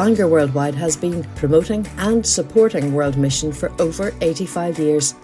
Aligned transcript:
Bangor 0.00 0.28
Worldwide 0.28 0.74
has 0.76 0.96
been 0.96 1.24
promoting 1.36 1.86
and 1.98 2.26
supporting 2.26 2.94
World 2.94 3.18
Mission 3.18 3.52
for 3.52 3.70
over 3.78 4.14
85 4.22 4.78
years. 4.78 5.14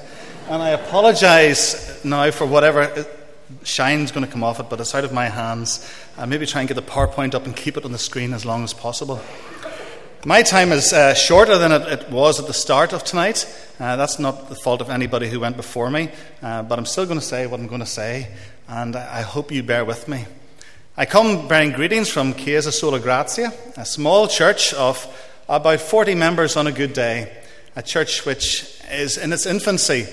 And 0.49 0.61
I 0.61 0.69
apologize 0.69 2.05
now 2.05 2.29
for 2.29 2.45
whatever 2.45 3.05
shine's 3.63 4.11
going 4.11 4.25
to 4.25 4.31
come 4.31 4.43
off 4.43 4.59
it, 4.59 4.69
but 4.69 4.79
it's 4.79 4.93
out 4.93 5.03
of 5.03 5.11
my 5.11 5.25
hands. 5.25 5.91
I'll 6.17 6.27
maybe 6.27 6.45
try 6.45 6.61
and 6.61 6.67
get 6.67 6.75
the 6.75 6.83
PowerPoint 6.83 7.33
up 7.33 7.45
and 7.45 7.55
keep 7.55 7.77
it 7.77 7.85
on 7.85 7.91
the 7.91 7.97
screen 7.97 8.33
as 8.33 8.45
long 8.45 8.63
as 8.63 8.73
possible. 8.73 9.19
My 10.27 10.41
time 10.41 10.71
is 10.71 10.91
uh, 10.91 11.13
shorter 11.13 11.59
than 11.59 11.71
it, 11.71 11.81
it, 11.83 12.09
was 12.09 12.39
at 12.39 12.47
the 12.47 12.53
start 12.53 12.93
of 12.93 13.03
tonight. 13.03 13.45
Uh, 13.79 13.95
that's 13.95 14.17
not 14.17 14.49
the 14.49 14.55
fault 14.55 14.81
of 14.81 14.89
anybody 14.89 15.29
who 15.29 15.39
went 15.39 15.55
before 15.55 15.91
me, 15.91 16.09
uh, 16.41 16.63
but 16.63 16.79
I'm 16.79 16.87
still 16.87 17.05
going 17.05 17.19
to 17.19 17.25
say 17.25 17.45
what 17.45 17.59
I'm 17.59 17.67
going 17.67 17.81
to 17.81 17.85
say, 17.85 18.29
and 18.67 18.95
I, 18.95 19.21
hope 19.21 19.51
you 19.51 19.63
bear 19.63 19.85
with 19.85 20.07
me. 20.07 20.25
I 20.97 21.05
come 21.05 21.47
bearing 21.47 21.71
greetings 21.71 22.09
from 22.09 22.33
Chiesa 22.33 22.71
Sola 22.71 22.99
Grazia, 22.99 23.53
a 23.77 23.85
small 23.85 24.27
church 24.27 24.73
of 24.73 25.05
about 25.47 25.81
40 25.81 26.15
members 26.15 26.57
on 26.57 26.65
a 26.67 26.71
good 26.71 26.93
day, 26.93 27.31
a 27.75 27.83
church 27.83 28.25
which 28.25 28.81
is 28.91 29.17
in 29.17 29.33
its 29.33 29.45
infancy, 29.45 30.07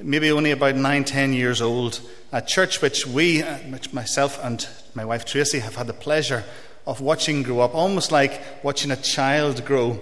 maybe 0.00 0.32
only 0.32 0.50
about 0.50 0.74
nine, 0.74 1.04
ten 1.04 1.32
years 1.32 1.62
old, 1.62 2.00
a 2.32 2.42
church 2.42 2.82
which 2.82 3.06
we, 3.06 3.42
uh, 3.42 3.58
which 3.70 3.92
myself 3.92 4.42
and 4.42 4.66
my 4.94 5.04
wife 5.04 5.24
Tracy, 5.24 5.60
have 5.60 5.76
had 5.76 5.86
the 5.86 5.92
pleasure 5.92 6.44
of 6.86 7.00
watching 7.00 7.42
grow 7.42 7.60
up, 7.60 7.74
almost 7.74 8.10
like 8.10 8.40
watching 8.64 8.90
a 8.90 8.96
child 8.96 9.64
grow. 9.64 9.98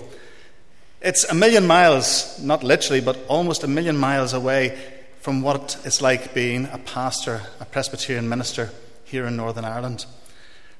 It's 1.02 1.24
a 1.24 1.34
million 1.34 1.66
miles, 1.66 2.40
not 2.42 2.62
literally, 2.62 3.00
but 3.00 3.18
almost 3.28 3.64
a 3.64 3.68
million 3.68 3.96
miles 3.96 4.32
away 4.32 4.78
from 5.20 5.42
what 5.42 5.80
it's 5.84 6.02
like 6.02 6.34
being 6.34 6.66
a 6.72 6.78
pastor, 6.78 7.42
a 7.60 7.64
Presbyterian 7.64 8.28
minister 8.28 8.70
here 9.04 9.26
in 9.26 9.36
Northern 9.36 9.64
Ireland. 9.64 10.06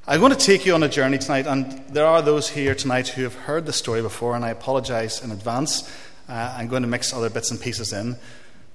I'm 0.07 0.21
going 0.21 0.33
to 0.33 0.39
take 0.39 0.67
you 0.67 0.75
on 0.75 0.83
a 0.83 0.89
journey 0.89 1.19
tonight, 1.19 1.47
and 1.47 1.85
there 1.89 2.07
are 2.07 2.23
those 2.23 2.49
here 2.49 2.75
tonight 2.75 3.09
who 3.09 3.23
have 3.23 3.35
heard 3.35 3.67
the 3.67 3.73
story 3.73 4.03
before, 4.03 4.35
and 4.35 4.45
I 4.45 4.51
apologize 4.51 5.23
in 5.23 5.31
advance. 5.31 5.89
Uh, 6.29 6.55
I'm 6.57 6.69
going 6.69 6.83
to 6.83 6.89
mix 6.89 7.13
other 7.13 7.31
bits 7.31 7.51
and 7.51 7.61
pieces 7.61 7.93
in. 7.93 8.17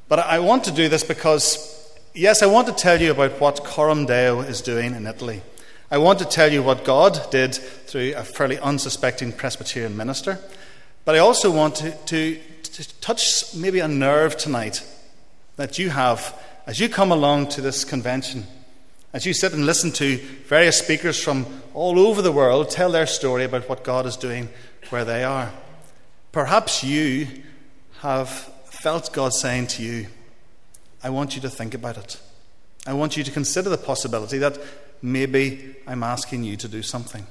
But 0.08 0.20
I 0.20 0.40
want 0.40 0.64
to 0.66 0.72
do 0.72 0.88
this 0.88 1.04
because 1.04 1.76
Yes, 2.18 2.42
I 2.42 2.46
want 2.46 2.68
to 2.68 2.74
tell 2.74 3.02
you 3.02 3.12
about 3.12 3.42
what 3.42 3.66
Coram 3.66 4.06
Deo 4.06 4.40
is 4.40 4.62
doing 4.62 4.96
in 4.96 5.06
Italy. 5.06 5.42
I 5.92 5.98
want 5.98 6.20
to 6.20 6.26
tell 6.26 6.50
you 6.50 6.64
what 6.64 6.86
God 6.86 7.30
did 7.30 7.54
through 7.54 8.14
a 8.16 8.24
fairly 8.24 8.58
unsuspecting 8.58 9.34
Presbyterian 9.34 9.98
minister. 9.98 10.40
But 11.04 11.16
I 11.16 11.18
also 11.18 11.52
want 11.52 11.76
to, 11.76 11.92
to, 11.92 12.40
to 12.64 13.00
touch 13.02 13.54
maybe 13.54 13.82
a 13.82 13.90
nerve 13.90 14.38
tonight 14.38 14.82
that 15.56 15.80
you 15.80 15.90
have 15.90 16.38
as 16.68 16.80
you 16.80 16.90
come 16.90 17.12
along 17.12 17.48
to 17.50 17.62
this 17.62 17.86
convention, 17.86 18.46
as 19.14 19.26
you 19.26 19.34
sit 19.34 19.54
and 19.54 19.66
listen 19.66 19.92
to 19.92 20.18
various 20.48 20.80
speakers 20.80 21.22
from 21.22 21.46
all 21.74 22.00
over 22.00 22.22
the 22.22 22.32
world 22.32 22.70
tell 22.70 22.92
their 22.92 23.06
story 23.06 23.44
about 23.44 23.70
what 23.70 23.84
God 23.84 24.06
is 24.06 24.18
doing 24.18 24.50
where 24.90 25.06
they 25.06 25.24
are. 25.24 25.52
Perhaps 26.32 26.84
you 26.84 27.28
have 28.00 28.30
felt 28.66 29.14
God 29.14 29.34
saying 29.34 29.68
to 29.68 29.84
you, 29.84 30.08
I 31.04 31.10
want 31.10 31.36
you 31.36 31.42
to 31.42 31.50
think 31.50 31.74
about 31.74 31.98
it. 31.98 32.20
I 32.86 32.94
want 32.94 33.16
you 33.16 33.24
to 33.24 33.32
consider 33.32 33.70
the 33.70 33.78
possibility 33.78 34.38
that 34.40 34.60
maybe 35.02 35.76
I'm 35.88 36.04
asking 36.04 36.44
you 36.44 36.58
to 36.58 36.68
do 36.68 36.82
something. 36.82 37.26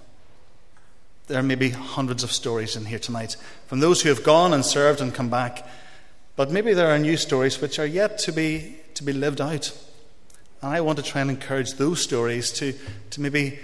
There 1.26 1.42
may 1.42 1.54
be 1.54 1.70
hundreds 1.70 2.22
of 2.22 2.32
stories 2.32 2.76
in 2.76 2.86
here 2.86 2.98
tonight 2.98 3.36
from 3.66 3.80
those 3.80 4.02
who 4.02 4.08
have 4.08 4.24
gone 4.24 4.52
and 4.52 4.64
served 4.64 5.00
and 5.00 5.14
come 5.14 5.30
back, 5.30 5.66
but 6.36 6.50
maybe 6.50 6.74
there 6.74 6.90
are 6.90 6.98
new 6.98 7.16
stories 7.16 7.60
which 7.60 7.78
are 7.78 7.86
yet 7.86 8.18
to 8.18 8.32
be, 8.32 8.76
to 8.94 9.04
be 9.04 9.12
lived 9.12 9.40
out. 9.40 9.72
And 10.62 10.72
I 10.72 10.80
want 10.80 10.98
to 10.98 11.04
try 11.04 11.20
and 11.20 11.30
encourage 11.30 11.74
those 11.74 12.02
stories 12.02 12.50
to, 12.52 12.74
to 13.10 13.20
maybe 13.20 13.58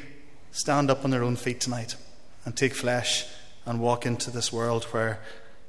stand 0.53 0.91
up 0.91 1.05
on 1.05 1.11
their 1.11 1.23
own 1.23 1.37
feet 1.37 1.61
tonight 1.61 1.97
and 2.45 2.57
take 2.57 2.75
flesh 2.75 3.27
and 3.67 3.81
walk 3.81 4.07
into 4.07 4.31
this 4.31 4.53
world 4.53 4.85
where 4.85 5.21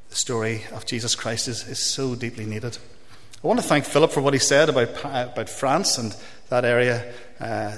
the 0.09 0.15
story 0.15 0.63
of 0.73 0.85
Jesus 0.85 1.15
Christ 1.15 1.47
is, 1.47 1.67
is 1.67 1.79
so 1.79 2.15
deeply 2.15 2.45
needed. 2.45 2.77
I 3.43 3.47
want 3.47 3.59
to 3.59 3.65
thank 3.65 3.85
Philip 3.85 4.11
for 4.11 4.21
what 4.21 4.33
he 4.33 4.39
said 4.39 4.69
about, 4.69 4.89
about 4.99 5.49
France 5.49 5.97
and 5.97 6.15
that 6.49 6.65
area 6.65 7.13
uh, 7.39 7.77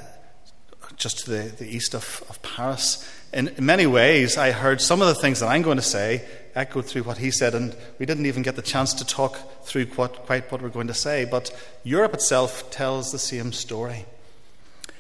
just 0.97 1.19
to 1.19 1.31
the, 1.31 1.55
the 1.55 1.67
east 1.67 1.95
of, 1.95 2.23
of 2.29 2.41
Paris. 2.41 3.09
In, 3.31 3.47
in, 3.49 3.65
many 3.65 3.85
ways, 3.85 4.37
I 4.37 4.51
heard 4.51 4.81
some 4.81 5.01
of 5.01 5.07
the 5.07 5.15
things 5.15 5.39
that 5.39 5.47
I'm 5.47 5.61
going 5.61 5.77
to 5.77 5.83
say 5.83 6.27
echoed 6.55 6.85
through 6.85 7.03
what 7.03 7.17
he 7.17 7.31
said, 7.31 7.55
and 7.55 7.75
we 7.99 8.05
didn't 8.05 8.25
even 8.25 8.43
get 8.43 8.55
the 8.55 8.61
chance 8.61 8.93
to 8.95 9.05
talk 9.05 9.37
through 9.65 9.87
quite 9.87 10.51
what 10.51 10.61
we're 10.61 10.69
going 10.69 10.87
to 10.87 10.93
say. 10.93 11.25
But 11.25 11.51
Europe 11.83 12.13
itself 12.13 12.69
tells 12.71 13.11
the 13.11 13.19
same 13.19 13.51
story. 13.51 14.05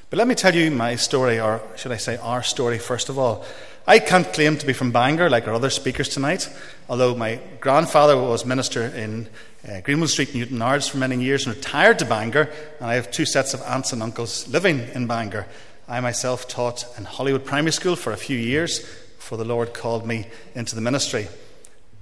But 0.09 0.17
let 0.17 0.27
me 0.27 0.35
tell 0.35 0.53
you 0.53 0.69
my 0.69 0.95
story, 0.95 1.39
or 1.39 1.61
should 1.75 1.91
I 1.91 1.97
say 1.97 2.17
our 2.17 2.43
story, 2.43 2.77
first 2.77 3.09
of 3.09 3.17
all. 3.17 3.45
I 3.85 3.99
can't 3.99 4.31
claim 4.31 4.57
to 4.57 4.65
be 4.65 4.71
from 4.71 4.91
Bangor 4.91 5.29
like 5.29 5.47
our 5.47 5.53
other 5.53 5.69
speakers 5.69 6.07
tonight, 6.07 6.49
although 6.87 7.15
my 7.15 7.39
grandfather 7.59 8.15
was 8.15 8.45
minister 8.45 8.83
in 8.83 9.27
uh, 9.67 9.81
Greenwood 9.81 10.09
Street, 10.09 10.29
Newtownards 10.29 10.89
for 10.89 10.97
many 10.97 11.21
years 11.21 11.45
and 11.45 11.55
retired 11.55 11.99
to 11.99 12.05
Bangor, 12.05 12.49
and 12.79 12.89
I 12.89 12.95
have 12.95 13.11
two 13.11 13.25
sets 13.25 13.53
of 13.53 13.61
aunts 13.63 13.91
and 13.91 14.01
uncles 14.01 14.47
living 14.47 14.79
in 14.93 15.07
Bangor. 15.07 15.47
I 15.87 15.99
myself 15.99 16.47
taught 16.47 16.85
in 16.97 17.03
Holywood 17.03 17.43
Primary 17.43 17.73
School 17.73 17.95
for 17.95 18.13
a 18.13 18.17
few 18.17 18.37
years 18.37 18.79
before 19.17 19.37
the 19.37 19.45
Lord 19.45 19.73
called 19.73 20.05
me 20.05 20.27
into 20.55 20.75
the 20.75 20.81
ministry, 20.81 21.27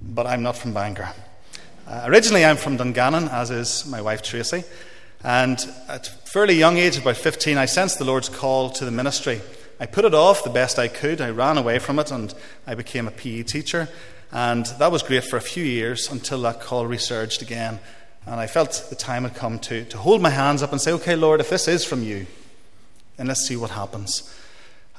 but 0.02 0.26
I'm 0.26 0.42
not 0.42 0.56
from 0.56 0.74
Bangor. 0.74 1.10
Uh, 1.86 2.02
originally, 2.04 2.44
I'm 2.44 2.56
from 2.56 2.76
Dungannon, 2.76 3.28
as 3.28 3.50
is 3.50 3.86
my 3.86 4.00
wife 4.02 4.22
Tracy, 4.22 4.64
and 5.24 5.58
at 5.88 6.08
a 6.08 6.10
fairly 6.10 6.54
young 6.54 6.78
age, 6.78 6.98
about 6.98 7.16
15, 7.16 7.56
I 7.56 7.66
sensed 7.66 7.98
the 7.98 8.04
Lord's 8.04 8.28
call 8.28 8.70
to 8.70 8.84
the 8.84 8.90
ministry. 8.90 9.40
I 9.78 9.86
put 9.86 10.04
it 10.04 10.14
off 10.14 10.44
the 10.44 10.50
best 10.50 10.78
I 10.78 10.88
could. 10.88 11.20
I 11.20 11.30
ran 11.30 11.58
away 11.58 11.78
from 11.78 11.98
it 11.98 12.10
and 12.10 12.34
I 12.66 12.74
became 12.74 13.06
a 13.06 13.12
PE 13.12 13.44
teacher. 13.44 13.88
And 14.32 14.66
that 14.78 14.90
was 14.90 15.02
great 15.02 15.24
for 15.24 15.36
a 15.36 15.40
few 15.40 15.64
years 15.64 16.10
until 16.10 16.40
that 16.42 16.60
call 16.60 16.86
resurged 16.86 17.42
again. 17.42 17.78
And 18.26 18.36
I 18.40 18.46
felt 18.46 18.86
the 18.90 18.96
time 18.96 19.24
had 19.24 19.34
come 19.34 19.58
to, 19.60 19.84
to 19.84 19.98
hold 19.98 20.22
my 20.22 20.30
hands 20.30 20.62
up 20.62 20.72
and 20.72 20.80
say, 20.80 20.92
Okay, 20.92 21.16
Lord, 21.16 21.40
if 21.40 21.50
this 21.50 21.68
is 21.68 21.84
from 21.84 22.02
you, 22.02 22.26
then 23.16 23.26
let's 23.26 23.46
see 23.46 23.56
what 23.56 23.70
happens. 23.70 24.32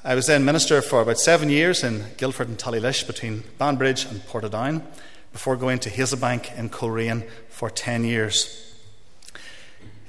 I 0.05 0.15
was 0.15 0.27
then 0.27 0.43
minister 0.43 0.81
for 0.81 1.01
about 1.01 1.17
seven 1.17 1.49
years 1.49 1.81
in 1.81 2.03
Gilford 2.17 2.49
and 2.49 2.57
Tullylish 2.57 3.07
between 3.07 3.45
Banbridge 3.57 4.03
and 4.03 4.19
Portadown 4.19 4.81
before 5.31 5.55
going 5.55 5.79
to 5.79 5.89
Hazelbank 5.89 6.57
in 6.57 6.67
Coleraine 6.67 7.23
for 7.47 7.69
10 7.69 8.03
years. 8.03 8.75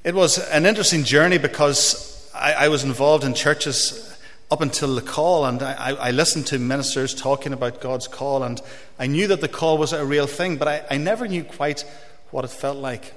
It 0.03 0.16
was 0.16 0.38
an 0.49 0.66
interesting 0.66 1.04
journey 1.04 1.38
because 1.38 2.28
I, 2.34 2.65
I 2.65 2.69
was 2.69 2.83
involved 2.83 3.22
in 3.22 3.34
churches 3.34 4.19
up 4.50 4.60
until 4.60 4.97
the 4.97 5.00
call, 5.00 5.47
and 5.47 5.62
I, 5.62 5.93
I, 5.93 6.10
listened 6.10 6.49
to 6.49 6.59
ministers 6.59 7.15
talking 7.15 7.53
about 7.53 7.81
God's 7.81 8.09
call, 8.09 8.43
and 8.43 8.60
I 8.99 9.06
knew 9.06 9.28
that 9.28 9.41
the 9.41 9.49
call 9.49 9.78
was 9.78 9.93
a 9.93 10.04
real 10.04 10.27
thing, 10.27 10.56
but 10.56 10.66
I, 10.66 10.84
I 10.91 10.97
never 10.97 11.28
knew 11.28 11.44
quite 11.44 11.84
what 12.33 12.44
it 12.44 12.50
felt 12.50 12.78
like. 12.78 13.15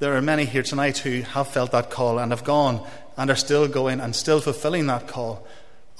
There 0.00 0.16
are 0.16 0.22
many 0.22 0.44
here 0.44 0.64
tonight 0.64 0.98
who 0.98 1.22
have 1.22 1.48
felt 1.48 1.70
that 1.70 1.88
call 1.88 2.18
and 2.18 2.32
have 2.32 2.44
gone 2.44 2.84
and 3.16 3.30
are 3.30 3.36
still 3.36 3.68
going 3.68 4.00
and 4.00 4.14
still 4.14 4.40
fulfilling 4.40 4.86
that 4.88 5.06
call. 5.06 5.46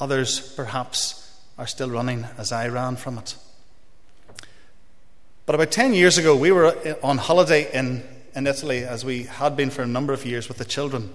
Others, 0.01 0.53
perhaps, 0.55 1.41
are 1.59 1.67
still 1.67 1.91
running 1.91 2.27
as 2.37 2.53
I 2.53 2.69
ran 2.69 2.97
from 2.97 3.19
it. 3.19 3.35
But 5.47 5.55
about 5.55 5.71
10 5.71 5.95
years 5.95 6.19
ago, 6.19 6.37
we 6.37 6.53
were 6.53 6.77
eh, 6.85 6.95
on 7.03 7.19
holiday 7.19 7.73
in, 7.73 8.05
in 8.35 8.47
Italy, 8.47 8.85
as 8.85 9.05
we 9.05 9.25
had 9.25 9.57
been 9.57 9.71
for 9.71 9.83
a 9.83 9.87
number 9.87 10.13
of 10.13 10.27
years 10.27 10.47
with 10.47 10.59
the 10.59 10.65
children. 10.65 11.11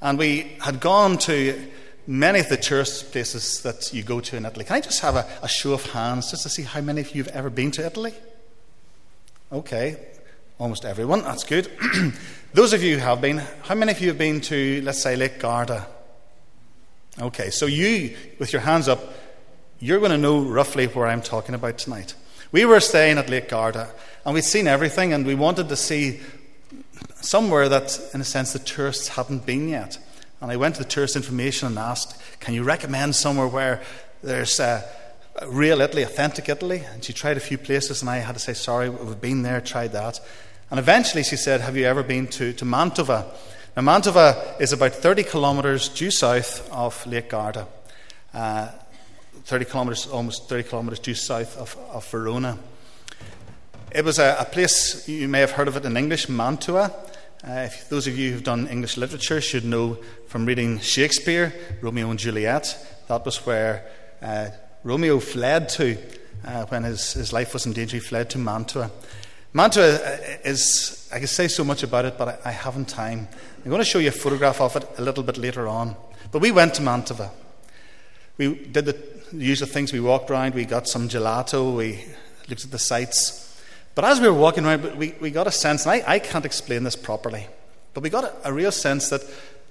And 0.00 0.18
we 0.18 0.56
had 0.62 0.80
gone 0.80 1.18
to 1.18 1.62
many 2.06 2.40
of 2.40 2.48
the 2.48 2.56
tourist 2.56 3.12
places 3.12 3.62
that 3.62 3.92
you 3.92 4.02
go 4.02 4.20
to 4.20 4.36
in 4.36 4.46
Italy. 4.46 4.64
Can 4.64 4.76
I 4.76 4.80
just 4.80 5.00
have 5.00 5.16
a, 5.16 5.28
a 5.42 5.48
show 5.48 5.72
of 5.74 5.84
hands 5.92 6.30
just 6.30 6.42
to 6.42 6.48
see 6.48 6.62
how 6.62 6.80
many 6.80 7.02
of 7.02 7.14
you 7.14 7.22
have 7.22 7.34
ever 7.34 7.50
been 7.50 7.70
to 7.72 7.86
Italy? 7.86 8.14
Okay, 9.52 9.98
almost 10.58 10.84
everyone. 10.84 11.22
That's 11.22 11.44
good. 11.44 11.70
Those 12.54 12.72
of 12.72 12.82
you 12.82 12.94
who 12.94 13.00
have 13.04 13.20
been, 13.20 13.38
how 13.62 13.74
many 13.74 13.92
of 13.92 14.00
you 14.00 14.08
have 14.08 14.18
been 14.18 14.40
to, 14.42 14.80
let's 14.82 15.02
say, 15.02 15.14
Lake 15.14 15.38
Garda? 15.38 15.86
Okay, 17.20 17.50
so 17.50 17.66
you, 17.66 18.16
with 18.38 18.54
your 18.54 18.62
hands 18.62 18.88
up, 18.88 19.12
you're 19.80 19.98
going 19.98 20.12
to 20.12 20.18
know 20.18 20.40
roughly 20.40 20.86
where 20.86 21.06
I'm 21.06 21.20
talking 21.20 21.54
about 21.54 21.76
tonight. 21.76 22.14
We 22.52 22.64
were 22.64 22.80
staying 22.80 23.18
at 23.18 23.28
Lake 23.28 23.50
Garda, 23.50 23.90
and 24.24 24.34
we'd 24.34 24.44
seen 24.44 24.66
everything, 24.66 25.12
and 25.12 25.26
we 25.26 25.34
wanted 25.34 25.68
to 25.68 25.76
see 25.76 26.20
somewhere 27.16 27.68
that, 27.68 28.00
in 28.14 28.22
a 28.22 28.24
sense, 28.24 28.54
the 28.54 28.60
tourists 28.60 29.08
hadn't 29.08 29.44
been 29.44 29.68
yet. 29.68 29.98
And 30.40 30.50
I 30.50 30.56
went 30.56 30.76
to 30.76 30.82
the 30.84 30.88
tourist 30.88 31.14
information 31.14 31.68
and 31.68 31.78
asked, 31.78 32.18
Can 32.40 32.54
you 32.54 32.62
recommend 32.62 33.14
somewhere 33.14 33.46
where 33.46 33.82
there's 34.22 34.58
real 35.46 35.82
Italy, 35.82 36.04
authentic 36.04 36.48
Italy? 36.48 36.82
And 36.92 37.04
she 37.04 37.12
tried 37.12 37.36
a 37.36 37.40
few 37.40 37.58
places, 37.58 38.00
and 38.00 38.08
I 38.08 38.18
had 38.18 38.36
to 38.36 38.40
say, 38.40 38.54
Sorry, 38.54 38.88
we've 38.88 39.20
been 39.20 39.42
there, 39.42 39.60
tried 39.60 39.92
that. 39.92 40.18
And 40.70 40.80
eventually 40.80 41.24
she 41.24 41.36
said, 41.36 41.60
Have 41.60 41.76
you 41.76 41.84
ever 41.84 42.02
been 42.02 42.26
to, 42.28 42.54
to 42.54 42.64
Mantova? 42.64 43.26
Now, 43.74 43.80
Mantova 43.82 44.60
is 44.60 44.74
about 44.74 44.92
30 44.92 45.22
kilometres 45.22 45.88
due 45.88 46.10
south 46.10 46.70
of 46.70 47.06
Lake 47.06 47.30
Garda. 47.30 47.66
Uh, 48.34 48.68
30 49.44 49.64
kilometres, 49.64 50.06
almost 50.08 50.46
30 50.46 50.68
kilometres 50.68 50.98
due 50.98 51.14
south 51.14 51.56
of, 51.56 51.74
of 51.90 52.06
Verona. 52.10 52.58
It 53.90 54.04
was 54.04 54.18
a, 54.18 54.36
a, 54.38 54.44
place, 54.44 55.08
you 55.08 55.26
may 55.26 55.40
have 55.40 55.52
heard 55.52 55.68
of 55.68 55.76
it 55.76 55.86
in 55.86 55.96
English, 55.96 56.28
Mantua. 56.28 56.92
Uh, 57.42 57.50
if 57.66 57.88
those 57.88 58.06
of 58.06 58.18
you 58.18 58.32
who've 58.32 58.44
done 58.44 58.68
English 58.68 58.98
literature 58.98 59.40
should 59.40 59.64
know 59.64 59.96
from 60.26 60.44
reading 60.44 60.78
Shakespeare, 60.78 61.54
Romeo 61.80 62.10
and 62.10 62.18
Juliet, 62.18 62.76
that 63.08 63.24
was 63.24 63.38
where 63.46 63.86
uh, 64.20 64.48
Romeo 64.84 65.18
fled 65.18 65.70
to 65.70 65.96
uh, 66.44 66.66
when 66.66 66.82
his, 66.82 67.14
his 67.14 67.32
life 67.32 67.54
was 67.54 67.64
in 67.64 67.72
danger. 67.72 67.96
He 67.96 68.00
fled 68.00 68.28
to 68.30 68.38
Mantua. 68.38 68.90
Mantua 69.54 69.96
uh, 69.96 70.16
is, 70.44 71.08
I 71.12 71.18
can 71.18 71.28
say 71.28 71.46
so 71.48 71.62
much 71.62 71.82
about 71.82 72.06
it, 72.06 72.16
but 72.16 72.28
I, 72.28 72.48
I 72.48 72.52
haven't 72.52 72.88
time. 72.88 73.28
I'm 73.64 73.70
going 73.70 73.80
to 73.80 73.84
show 73.84 73.98
you 73.98 74.08
a 74.08 74.12
photograph 74.12 74.60
of 74.60 74.76
it 74.76 74.88
a 74.98 75.02
little 75.02 75.22
bit 75.22 75.36
later 75.36 75.68
on. 75.68 75.94
But 76.30 76.40
we 76.40 76.50
went 76.50 76.74
to 76.74 76.82
Mantua. 76.82 77.30
We 78.38 78.54
did 78.54 78.86
the 78.86 78.96
usual 79.32 79.68
things. 79.68 79.92
We 79.92 80.00
walked 80.00 80.30
around, 80.30 80.54
we 80.54 80.64
got 80.64 80.88
some 80.88 81.08
gelato, 81.08 81.76
we 81.76 82.04
looked 82.48 82.64
at 82.64 82.70
the 82.70 82.78
sights. 82.78 83.62
But 83.94 84.06
as 84.06 84.20
we 84.20 84.28
were 84.28 84.34
walking 84.34 84.64
around, 84.64 84.96
we, 84.96 85.14
we 85.20 85.30
got 85.30 85.46
a 85.46 85.52
sense, 85.52 85.84
and 85.84 85.92
I, 85.92 86.14
I 86.14 86.18
can't 86.18 86.46
explain 86.46 86.84
this 86.84 86.96
properly, 86.96 87.46
but 87.92 88.02
we 88.02 88.08
got 88.08 88.24
a, 88.24 88.48
a 88.48 88.52
real 88.52 88.72
sense 88.72 89.10
that 89.10 89.22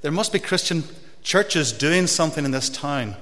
there 0.02 0.12
must 0.12 0.32
be 0.32 0.40
Christian 0.40 0.84
churches 1.24 1.72
doing 1.72 2.06
something 2.06 2.46
in 2.46 2.52
this 2.52 2.70
town. 2.70 3.16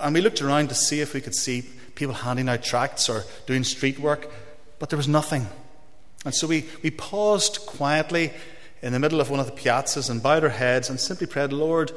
And 0.00 0.14
we 0.14 0.20
looked 0.20 0.40
around 0.40 0.68
to 0.68 0.74
see 0.74 1.00
if 1.00 1.14
we 1.14 1.20
could 1.20 1.34
see 1.34 1.62
people 1.96 2.14
handing 2.14 2.48
out 2.48 2.62
tracts 2.62 3.08
or 3.08 3.24
doing 3.46 3.64
street 3.64 3.98
work, 3.98 4.30
but 4.78 4.88
there 4.88 4.96
was 4.96 5.08
nothing. 5.08 5.48
And 6.24 6.34
so 6.34 6.46
we, 6.46 6.66
we 6.82 6.90
paused 6.90 7.60
quietly 7.66 8.32
in 8.82 8.92
the 8.92 8.98
middle 8.98 9.20
of 9.20 9.30
one 9.30 9.40
of 9.40 9.46
the 9.46 9.52
piazzas 9.52 10.10
and 10.10 10.22
bowed 10.22 10.44
our 10.44 10.50
heads 10.50 10.90
and 10.90 11.00
simply 11.00 11.26
prayed, 11.26 11.52
Lord, 11.52 11.92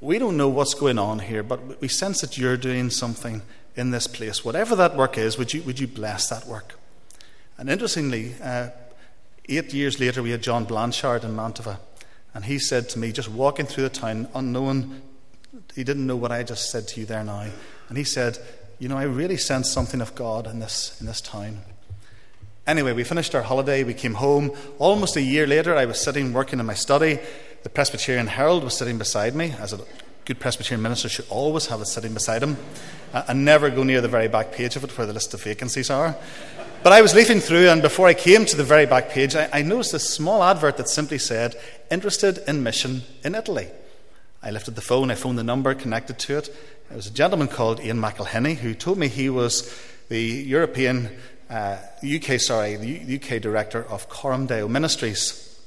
we 0.00 0.18
don't 0.18 0.36
know 0.36 0.48
what's 0.48 0.74
going 0.74 0.98
on 0.98 1.20
here, 1.20 1.42
but 1.42 1.80
we 1.80 1.88
sense 1.88 2.20
that 2.20 2.36
you're 2.36 2.56
doing 2.56 2.90
something 2.90 3.42
in 3.74 3.90
this 3.90 4.06
place. 4.06 4.44
Whatever 4.44 4.76
that 4.76 4.96
work 4.96 5.18
is, 5.18 5.38
would 5.38 5.54
you, 5.54 5.62
would 5.62 5.78
you 5.80 5.86
bless 5.86 6.28
that 6.28 6.46
work? 6.46 6.78
And 7.58 7.70
interestingly, 7.70 8.34
uh, 8.42 8.70
eight 9.48 9.72
years 9.72 9.98
later, 9.98 10.22
we 10.22 10.30
had 10.30 10.42
John 10.42 10.64
Blanchard 10.64 11.24
in 11.24 11.34
Mantova, 11.34 11.78
and 12.34 12.44
he 12.44 12.58
said 12.58 12.88
to 12.90 12.98
me, 12.98 13.12
just 13.12 13.30
walking 13.30 13.66
through 13.66 13.84
the 13.84 13.90
town, 13.90 14.28
unknown, 14.34 15.02
he 15.74 15.84
didn't 15.84 16.06
know 16.06 16.16
what 16.16 16.32
I 16.32 16.42
just 16.42 16.70
said 16.70 16.88
to 16.88 17.00
you 17.00 17.06
there 17.06 17.24
now, 17.24 17.46
and 17.88 17.96
he 17.96 18.04
said, 18.04 18.38
You 18.78 18.88
know, 18.88 18.98
I 18.98 19.04
really 19.04 19.38
sense 19.38 19.70
something 19.70 20.00
of 20.02 20.14
God 20.14 20.46
in 20.46 20.58
this, 20.58 21.00
in 21.00 21.06
this 21.06 21.20
town. 21.20 21.60
Anyway, 22.66 22.92
we 22.92 23.04
finished 23.04 23.32
our 23.36 23.42
holiday, 23.42 23.84
we 23.84 23.94
came 23.94 24.14
home. 24.14 24.50
Almost 24.78 25.14
a 25.14 25.22
year 25.22 25.46
later, 25.46 25.76
I 25.76 25.84
was 25.84 26.00
sitting 26.00 26.32
working 26.32 26.58
in 26.58 26.66
my 26.66 26.74
study. 26.74 27.20
The 27.62 27.68
Presbyterian 27.68 28.26
Herald 28.26 28.64
was 28.64 28.76
sitting 28.76 28.98
beside 28.98 29.36
me, 29.36 29.54
as 29.60 29.72
a 29.72 29.78
good 30.24 30.40
Presbyterian 30.40 30.82
minister 30.82 31.08
should 31.08 31.26
always 31.30 31.66
have 31.66 31.80
it 31.80 31.86
sitting 31.86 32.12
beside 32.12 32.42
him, 32.42 32.56
and 33.12 33.44
never 33.44 33.70
go 33.70 33.84
near 33.84 34.00
the 34.00 34.08
very 34.08 34.26
back 34.26 34.50
page 34.50 34.74
of 34.74 34.82
it 34.82 34.98
where 34.98 35.06
the 35.06 35.12
list 35.12 35.32
of 35.32 35.44
vacancies 35.44 35.90
are. 35.90 36.16
But 36.82 36.92
I 36.92 37.02
was 37.02 37.14
leafing 37.14 37.38
through, 37.38 37.68
and 37.68 37.82
before 37.82 38.08
I 38.08 38.14
came 38.14 38.44
to 38.46 38.56
the 38.56 38.64
very 38.64 38.84
back 38.84 39.10
page, 39.10 39.36
I, 39.36 39.48
I 39.52 39.62
noticed 39.62 39.92
this 39.92 40.12
small 40.12 40.42
advert 40.42 40.76
that 40.78 40.88
simply 40.88 41.18
said, 41.18 41.54
Interested 41.88 42.38
in 42.48 42.64
mission 42.64 43.02
in 43.22 43.36
Italy. 43.36 43.68
I 44.42 44.50
lifted 44.50 44.74
the 44.74 44.80
phone, 44.80 45.12
I 45.12 45.14
phoned 45.14 45.38
the 45.38 45.44
number 45.44 45.72
connected 45.72 46.18
to 46.18 46.38
it. 46.38 46.48
It 46.90 46.96
was 46.96 47.06
a 47.06 47.12
gentleman 47.12 47.46
called 47.46 47.78
Ian 47.80 48.00
McElhinney 48.00 48.56
who 48.56 48.74
told 48.74 48.98
me 48.98 49.06
he 49.06 49.30
was 49.30 49.72
the 50.08 50.20
European, 50.20 51.10
uh, 51.50 51.78
UK, 52.02 52.40
sorry, 52.40 52.76
the 52.76 53.16
UK 53.16 53.40
director 53.40 53.84
of 53.84 54.08
Coram 54.08 54.46
Deo 54.46 54.68
Ministries. 54.68 55.60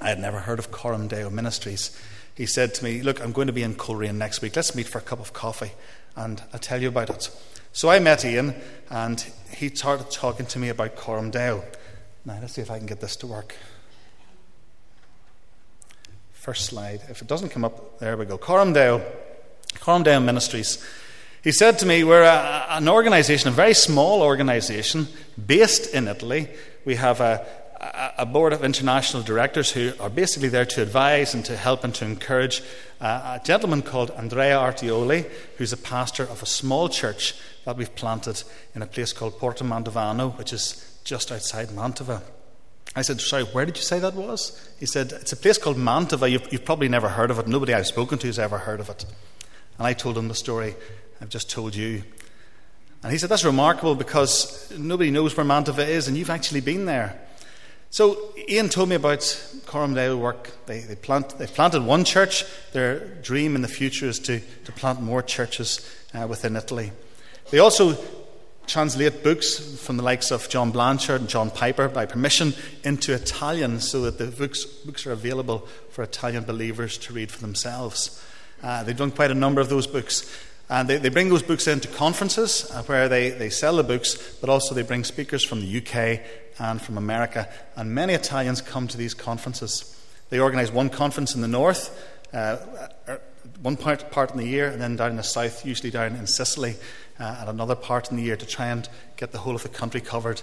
I 0.00 0.08
had 0.08 0.18
never 0.18 0.40
heard 0.40 0.58
of 0.58 0.70
Coram 0.70 1.08
Deo 1.08 1.30
Ministries. 1.30 1.96
He 2.34 2.46
said 2.46 2.74
to 2.74 2.84
me, 2.84 3.02
Look, 3.02 3.22
I'm 3.22 3.32
going 3.32 3.48
to 3.48 3.52
be 3.52 3.62
in 3.62 3.74
Coleraine 3.74 4.18
next 4.18 4.42
week. 4.42 4.56
Let's 4.56 4.74
meet 4.74 4.88
for 4.88 4.98
a 4.98 5.02
cup 5.02 5.20
of 5.20 5.32
coffee 5.32 5.72
and 6.16 6.42
I'll 6.52 6.60
tell 6.60 6.80
you 6.80 6.88
about 6.88 7.10
it. 7.10 7.30
So 7.72 7.88
I 7.88 7.98
met 7.98 8.24
Ian, 8.24 8.54
and 8.90 9.20
he 9.52 9.68
started 9.68 10.10
talking 10.10 10.46
to 10.46 10.58
me 10.58 10.68
about 10.68 10.96
Coram 10.96 11.30
Deo. 11.30 11.64
Now, 12.24 12.38
let's 12.40 12.54
see 12.54 12.62
if 12.62 12.70
I 12.70 12.78
can 12.78 12.86
get 12.86 13.00
this 13.00 13.16
to 13.16 13.26
work. 13.26 13.54
First 16.32 16.66
slide. 16.66 17.02
If 17.08 17.22
it 17.22 17.28
doesn't 17.28 17.50
come 17.50 17.64
up, 17.64 17.98
there 18.00 18.16
we 18.16 18.24
go. 18.24 18.38
Coram 18.38 18.72
Deo, 18.72 19.02
Coram 19.78 20.02
Deo 20.02 20.20
Ministries. 20.20 20.84
He 21.42 21.52
said 21.52 21.78
to 21.78 21.86
me, 21.86 22.04
We're 22.04 22.22
a, 22.22 22.66
an 22.70 22.88
organization, 22.88 23.48
a 23.48 23.52
very 23.52 23.74
small 23.74 24.22
organization 24.22 25.08
based 25.46 25.94
in 25.94 26.06
Italy. 26.06 26.48
We 26.84 26.96
have 26.96 27.20
a, 27.20 27.46
a 28.18 28.26
board 28.26 28.52
of 28.52 28.62
international 28.62 29.22
directors 29.22 29.70
who 29.70 29.92
are 30.00 30.10
basically 30.10 30.50
there 30.50 30.66
to 30.66 30.82
advise 30.82 31.32
and 31.32 31.44
to 31.46 31.56
help 31.56 31.82
and 31.82 31.94
to 31.94 32.04
encourage 32.04 32.62
uh, 33.00 33.38
a 33.40 33.44
gentleman 33.44 33.80
called 33.80 34.10
Andrea 34.10 34.58
Artioli, 34.58 35.30
who's 35.56 35.72
a 35.72 35.78
pastor 35.78 36.24
of 36.24 36.42
a 36.42 36.46
small 36.46 36.90
church 36.90 37.34
that 37.64 37.76
we've 37.76 37.94
planted 37.94 38.42
in 38.74 38.82
a 38.82 38.86
place 38.86 39.14
called 39.14 39.38
Porto 39.38 39.64
Mantovano, 39.64 40.36
which 40.36 40.52
is 40.52 41.00
just 41.04 41.32
outside 41.32 41.68
Mantova. 41.68 42.20
I 42.94 43.00
said, 43.00 43.18
Sorry, 43.18 43.44
where 43.44 43.64
did 43.64 43.78
you 43.78 43.82
say 43.82 43.98
that 44.00 44.14
was? 44.14 44.68
He 44.78 44.84
said, 44.84 45.12
It's 45.12 45.32
a 45.32 45.36
place 45.38 45.56
called 45.56 45.78
Mantova. 45.78 46.30
You've, 46.30 46.52
you've 46.52 46.66
probably 46.66 46.88
never 46.88 47.08
heard 47.08 47.30
of 47.30 47.38
it. 47.38 47.48
Nobody 47.48 47.72
I've 47.72 47.86
spoken 47.86 48.18
to 48.18 48.26
has 48.26 48.38
ever 48.38 48.58
heard 48.58 48.80
of 48.80 48.90
it. 48.90 49.06
And 49.78 49.86
I 49.86 49.94
told 49.94 50.18
him 50.18 50.28
the 50.28 50.34
story 50.34 50.76
I've 51.20 51.28
just 51.28 51.50
told 51.50 51.74
you. 51.74 52.02
And 53.02 53.12
he 53.12 53.18
said, 53.18 53.30
That's 53.30 53.44
remarkable 53.44 53.94
because 53.94 54.72
nobody 54.76 55.10
knows 55.10 55.36
where 55.36 55.46
Mantova 55.46 55.86
is, 55.86 56.08
and 56.08 56.16
you've 56.16 56.30
actually 56.30 56.60
been 56.60 56.86
there. 56.86 57.18
So 57.92 58.32
Ian 58.48 58.68
told 58.68 58.88
me 58.88 58.94
about 58.94 59.20
Coram 59.66 59.94
Deo 59.94 60.16
work. 60.16 60.50
They, 60.66 60.80
they 60.80 60.94
plant, 60.94 61.38
they've 61.38 61.52
planted 61.52 61.82
one 61.82 62.04
church. 62.04 62.44
Their 62.72 63.00
dream 63.16 63.56
in 63.56 63.62
the 63.62 63.68
future 63.68 64.06
is 64.06 64.20
to, 64.20 64.40
to 64.64 64.72
plant 64.72 65.00
more 65.00 65.22
churches 65.22 65.80
uh, 66.14 66.26
within 66.28 66.54
Italy. 66.54 66.92
They 67.50 67.58
also 67.58 67.98
translate 68.68 69.24
books 69.24 69.82
from 69.84 69.96
the 69.96 70.04
likes 70.04 70.30
of 70.30 70.48
John 70.48 70.70
Blanchard 70.70 71.22
and 71.22 71.28
John 71.28 71.50
Piper 71.50 71.88
by 71.88 72.06
permission 72.06 72.54
into 72.84 73.12
Italian 73.12 73.80
so 73.80 74.02
that 74.02 74.18
the 74.18 74.26
books, 74.26 74.64
books 74.64 75.04
are 75.04 75.12
available 75.12 75.66
for 75.90 76.04
Italian 76.04 76.44
believers 76.44 76.96
to 76.98 77.12
read 77.12 77.32
for 77.32 77.40
themselves. 77.40 78.24
Uh, 78.62 78.84
they've 78.84 78.96
done 78.96 79.10
quite 79.10 79.32
a 79.32 79.34
number 79.34 79.60
of 79.60 79.68
those 79.68 79.88
books. 79.88 80.30
And 80.70 80.88
they, 80.88 80.98
they 80.98 81.08
bring 81.08 81.28
those 81.28 81.42
books 81.42 81.66
into 81.66 81.88
conferences 81.88 82.70
uh, 82.70 82.84
where 82.84 83.08
they, 83.08 83.30
they 83.30 83.50
sell 83.50 83.76
the 83.76 83.82
books, 83.82 84.36
but 84.40 84.48
also 84.48 84.72
they 84.72 84.82
bring 84.82 85.02
speakers 85.02 85.44
from 85.44 85.60
the 85.60 85.78
UK 85.78 86.20
and 86.60 86.80
from 86.80 86.96
America. 86.96 87.48
And 87.74 87.92
many 87.92 88.14
Italians 88.14 88.62
come 88.62 88.86
to 88.86 88.96
these 88.96 89.12
conferences. 89.12 90.00
They 90.30 90.38
organise 90.38 90.70
one 90.70 90.88
conference 90.88 91.34
in 91.34 91.40
the 91.40 91.48
north, 91.48 91.90
uh, 92.32 92.58
uh 93.08 93.16
one 93.62 93.76
part, 93.76 94.10
part 94.10 94.30
in 94.30 94.36
the 94.36 94.46
year, 94.46 94.68
and 94.68 94.80
then 94.80 94.96
down 94.96 95.10
in 95.10 95.16
the 95.16 95.22
south, 95.22 95.66
usually 95.66 95.90
down 95.90 96.14
in 96.14 96.26
Sicily, 96.26 96.76
uh, 97.18 97.38
at 97.40 97.48
another 97.48 97.74
part 97.74 98.10
in 98.10 98.16
the 98.16 98.22
year 98.22 98.36
to 98.36 98.46
try 98.46 98.66
and 98.66 98.88
get 99.16 99.32
the 99.32 99.38
whole 99.38 99.54
of 99.54 99.62
the 99.62 99.68
country 99.68 100.00
covered. 100.00 100.40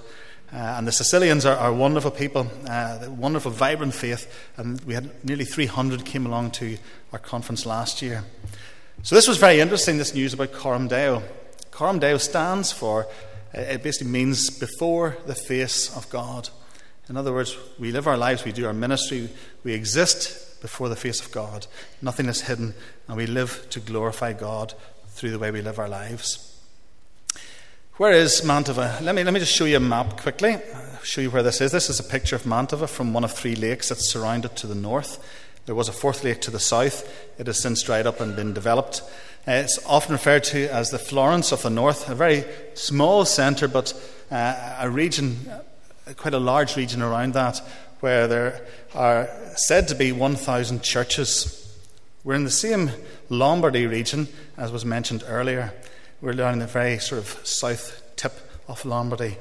Uh, 0.52 0.58
and 0.58 0.88
the 0.88 0.92
Sicilians 0.92 1.46
are, 1.46 1.58
are 1.58 1.74
wonderful 1.74 2.12
people, 2.12 2.48
uh, 2.68 3.00
wonderful, 3.10 3.52
vibrant 3.52 3.94
faith, 3.94 4.52
and 4.58 4.82
we 4.82 4.94
had 4.94 5.10
nearly 5.24 5.46
300 5.46 6.06
came 6.06 6.26
along 6.26 6.52
to 6.52 6.78
our 7.14 7.20
conference 7.20 7.66
last 7.66 8.02
year. 8.02 8.24
So 9.04 9.16
this 9.16 9.28
was 9.28 9.38
very 9.38 9.60
interesting, 9.60 9.98
this 9.98 10.14
news 10.14 10.34
about 10.34 10.52
Coram 10.52 10.88
Deo. 10.88 11.24
Coram 11.72 12.00
Deo 12.00 12.18
stands 12.18 12.72
for, 12.72 13.06
uh, 13.56 13.62
it 13.62 13.84
basically 13.84 14.12
means 14.12 14.50
before 14.50 15.18
the 15.26 15.36
face 15.36 15.96
of 15.96 16.10
God. 16.10 16.50
In 17.08 17.16
other 17.16 17.32
words, 17.32 17.56
we 17.80 17.92
live 17.92 18.08
our 18.08 18.18
lives, 18.18 18.44
we 18.44 18.52
do 18.52 18.66
our 18.66 18.74
ministry, 18.74 19.30
we 19.64 19.74
exist 19.74 20.62
before 20.62 20.90
the 20.90 20.96
face 20.96 21.22
of 21.22 21.32
God. 21.32 21.68
Nothing 22.02 22.26
is 22.26 22.42
hidden, 22.42 22.74
and 23.08 23.16
we 23.16 23.28
live 23.28 23.68
to 23.70 23.80
glorify 23.80 24.34
God 24.34 24.74
through 25.08 25.32
the 25.32 25.40
way 25.40 25.52
we 25.52 25.62
live 25.62 25.80
our 25.80 25.88
lives. 25.88 26.44
Where 27.98 28.12
is 28.12 28.42
Mantova? 28.42 29.00
Let 29.02 29.16
me, 29.16 29.24
let 29.24 29.34
me 29.34 29.40
just 29.40 29.56
show 29.56 29.66
you 29.66 29.78
a 29.78 29.80
map 29.80 30.20
quickly, 30.20 30.56
I'll 30.56 31.04
show 31.04 31.22
you 31.22 31.32
where 31.32 31.44
this 31.44 31.62
is. 31.62 31.72
This 31.72 31.90
is 31.90 32.00
a 32.00 32.04
picture 32.04 32.36
of 32.36 32.44
Mantova 32.44 32.90
from 32.90 33.14
one 33.14 33.24
of 33.24 33.32
three 33.32 33.56
lakes 33.56 33.90
that's 33.90 34.10
surrounded 34.10 34.56
to 34.58 34.68
the 34.68 34.76
north. 34.76 35.24
There 35.68 35.76
was 35.76 35.90
a 35.90 35.94
fourth 35.94 36.24
lake 36.24 36.42
to 36.42 36.52
the 36.52 36.62
south. 36.62 37.06
It 37.38 37.48
has 37.48 37.62
since 37.62 37.84
dried 37.84 38.08
up 38.08 38.22
and 38.22 38.38
been 38.38 38.54
developed. 38.54 39.02
Uh, 39.46 39.52
it's 39.52 39.78
often 39.86 40.14
referred 40.14 40.46
to 40.46 40.68
as 40.74 40.92
the 40.92 40.98
Florence 40.98 41.52
of 41.52 41.62
the 41.62 41.70
North, 41.70 42.10
a 42.10 42.16
very 42.16 42.46
small 42.74 43.26
centre, 43.26 43.68
but 43.68 43.94
uh, 44.32 44.78
a 44.80 44.90
region, 44.90 45.38
uh, 45.50 46.14
quite 46.16 46.34
a 46.34 46.40
large 46.40 46.78
region 46.78 47.02
around 47.02 47.34
that, 47.34 47.62
where 48.00 48.28
there 48.28 48.66
are 48.96 49.30
said 49.56 49.90
to 49.90 49.96
be 49.96 50.14
1,000 50.14 50.82
churches. 50.84 51.78
We're 52.24 52.36
in 52.36 52.46
the 52.46 52.50
same 52.50 52.92
Lombardy 53.30 53.88
region 53.88 54.30
as 54.56 54.72
was 54.72 54.86
mentioned 54.86 55.24
earlier. 55.28 55.74
We're 56.22 56.32
down 56.32 56.54
in 56.54 56.60
the 56.60 56.68
very 56.68 56.98
sort 57.00 57.20
of 57.20 57.46
south 57.46 58.02
tip 58.16 58.34
of 58.70 58.86
Lombardy, 58.86 59.38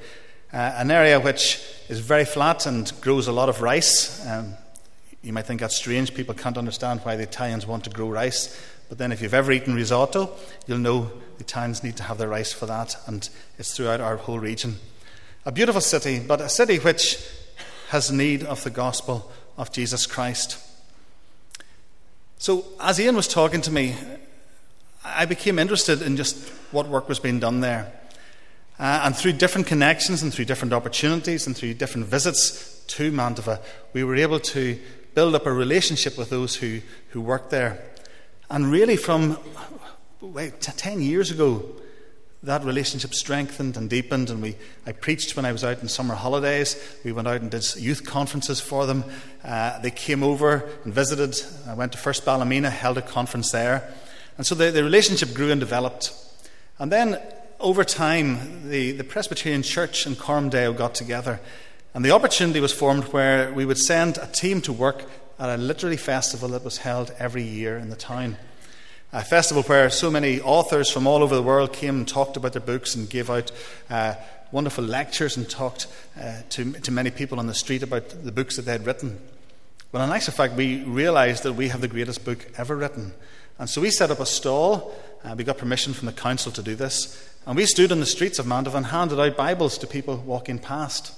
uh, 0.52 0.75
an 0.76 0.90
area 0.90 1.18
which 1.21 1.64
is 1.88 2.00
very 2.00 2.25
flat 2.25 2.66
and 2.66 2.92
grows 3.00 3.28
a 3.28 3.33
lot 3.33 3.49
of 3.49 3.62
rice. 3.62 4.26
Um, 4.26 4.54
you 5.26 5.33
might 5.33 5.45
think 5.45 5.61
that's 5.61 5.75
strange. 5.75 6.14
People 6.14 6.37
can't 6.37 6.56
understand 6.56 7.00
why 7.00 7.16
the 7.16 7.25
Italians 7.25 7.66
want 7.66 7.83
to 7.83 7.90
grow 7.90 8.09
rice. 8.09 8.56
But 8.88 8.99
then, 8.99 9.11
if 9.11 9.21
you've 9.21 9.35
ever 9.35 9.50
eaten 9.50 9.75
risotto, 9.75 10.30
you'll 10.68 10.78
know 10.78 11.11
the 11.38 11.45
Italians 11.45 11.83
need 11.83 11.97
to 11.97 12.04
have 12.04 12.16
their 12.16 12.28
rice 12.28 12.52
for 12.52 12.66
that, 12.66 12.97
and 13.09 13.28
it's 13.59 13.76
throughout 13.76 14.00
our 14.00 14.18
whole 14.18 14.38
region. 14.38 14.76
A 15.45 15.50
beautiful 15.50 15.80
city, 15.80 16.21
but 16.21 16.40
a 16.40 16.49
city 16.49 16.78
which 16.78 17.18
has 17.88 18.12
need 18.12 18.45
of 18.45 18.62
the 18.62 18.71
gospel 18.71 19.33
of 19.59 19.73
Jesus 19.73 20.06
Christ. 20.06 20.59
So, 22.38 22.64
as 22.80 23.00
Ian 23.00 23.16
was 23.16 23.26
talking 23.26 23.62
to 23.62 23.73
me, 23.73 23.97
I 25.04 25.25
became 25.25 25.59
interested 25.59 26.02
in 26.02 26.16
just 26.16 26.37
what 26.71 26.87
work 26.87 27.09
was 27.09 27.18
being 27.18 27.40
done 27.40 27.61
there. 27.61 27.92
Uh, 28.78 29.00
and 29.04 29.16
through 29.16 29.33
different 29.33 29.66
connections 29.66 30.23
and 30.23 30.33
through 30.33 30.45
different 30.45 30.73
opportunities 30.73 31.49
and 31.49 31.56
through 31.56 31.75
different 31.75 32.06
visits 32.06 32.85
to 32.87 33.11
Mantova, 33.11 33.61
we 33.92 34.04
were 34.04 34.14
able 34.14 34.38
to 34.38 34.78
build 35.16 35.35
up 35.35 35.46
a 35.46 35.52
relationship 35.52 36.18
with 36.18 36.28
those 36.28 36.56
who, 36.56 36.78
who 37.08 37.23
worked 37.23 37.49
there. 37.49 37.82
And 38.50 38.70
really, 38.70 38.99
from 38.99 39.38
wait, 40.20 40.61
10 40.61 41.00
years 41.00 41.30
ago, 41.30 41.64
that 42.42 42.62
relationship 42.64 43.14
strengthened 43.14 43.78
and 43.78 43.88
deepened. 43.88 44.28
And 44.28 44.42
we, 44.42 44.56
I 44.87 44.92
preached 44.92 45.35
when 45.35 45.46
I 45.46 45.52
was 45.52 45.64
out 45.64 45.80
in 45.80 45.88
summer 45.88 46.14
holidays. 46.14 46.76
We 47.02 47.12
went 47.12 47.28
out 47.28 47.40
and 47.40 47.50
did 47.50 47.64
youth 47.76 48.04
conferences 48.04 48.61
for 48.61 48.85
them. 48.85 49.04
Uh, 49.42 49.78
they 49.78 49.90
came 49.90 50.23
over 50.23 50.68
and 50.85 50.92
visited. 50.92 51.35
I 51.66 51.73
went 51.73 51.92
to 51.92 51.99
First 51.99 52.26
Ballymena, 52.26 52.68
held 52.68 52.99
a 52.99 53.02
conference 53.02 53.50
there. 53.50 53.90
And 54.37 54.46
so 54.46 54.54
the, 54.54 54.70
the 54.70 54.85
relationship 54.85 55.32
grew 55.32 55.50
and 55.50 55.58
developed. 55.58 56.12
And 56.78 56.92
then 56.92 57.18
over 57.58 57.85
time, 57.85 58.68
the, 58.68 58.92
the 58.92 59.04
Presbyterian 59.04 59.62
Church 59.62 60.06
in 60.06 60.14
Coram 60.14 60.50
Deo 60.50 60.75
got 60.75 60.94
together. 60.94 61.40
And 61.96 62.04
the 62.04 62.12
opportunity 62.12 62.60
was 62.60 62.72
formed 62.72 63.04
where 63.04 63.52
we 63.52 63.64
would 63.64 63.78
send 63.78 64.18
a 64.18 64.26
team 64.26 64.60
to 64.60 64.72
work 64.72 65.02
at 65.40 65.48
a 65.48 65.56
literary 65.56 65.96
festival 65.96 66.50
that 66.50 66.62
was 66.62 66.76
held 66.78 67.10
every 67.18 67.42
year 67.42 67.76
in 67.76 67.90
the 67.90 67.96
town 67.96 68.36
a 69.12 69.24
festival 69.24 69.62
where 69.62 69.88
so 69.88 70.10
many 70.10 70.40
authors 70.42 70.90
from 70.90 71.06
all 71.06 71.22
over 71.22 71.34
the 71.34 71.42
world 71.42 71.72
came 71.72 71.96
and 71.96 72.08
talked 72.08 72.36
about 72.36 72.52
their 72.52 72.60
books 72.60 72.94
and 72.94 73.08
gave 73.08 73.30
out 73.30 73.50
uh, 73.88 74.14
wonderful 74.52 74.84
lectures 74.84 75.38
and 75.38 75.48
talked 75.48 75.86
uh, 76.20 76.42
to, 76.50 76.72
to 76.72 76.90
many 76.90 77.10
people 77.10 77.38
on 77.38 77.46
the 77.46 77.54
street 77.54 77.82
about 77.82 78.10
the 78.10 78.30
books 78.32 78.56
that 78.56 78.66
they 78.66 78.72
had 78.72 78.84
written. 78.84 79.18
Well, 79.90 80.04
in 80.04 80.10
actual 80.10 80.34
fact, 80.34 80.54
we 80.54 80.82
realised 80.82 81.44
that 81.44 81.54
we 81.54 81.68
have 81.68 81.80
the 81.80 81.88
greatest 81.88 82.26
book 82.26 82.46
ever 82.58 82.76
written. 82.76 83.14
And 83.58 83.70
so 83.70 83.80
we 83.80 83.90
set 83.90 84.10
up 84.10 84.20
a 84.20 84.26
stall. 84.26 84.94
Uh, 85.24 85.34
we 85.34 85.44
got 85.44 85.56
permission 85.56 85.94
from 85.94 86.06
the 86.06 86.12
council 86.12 86.52
to 86.52 86.62
do 86.62 86.74
this. 86.74 87.32
And 87.46 87.56
we 87.56 87.64
stood 87.64 87.92
on 87.92 88.00
the 88.00 88.06
streets 88.06 88.38
of 88.38 88.44
Mantova 88.44 88.74
and 88.74 88.86
handed 88.86 89.18
out 89.18 89.36
Bibles 89.36 89.78
to 89.78 89.86
people 89.86 90.16
walking 90.18 90.58
past. 90.58 91.12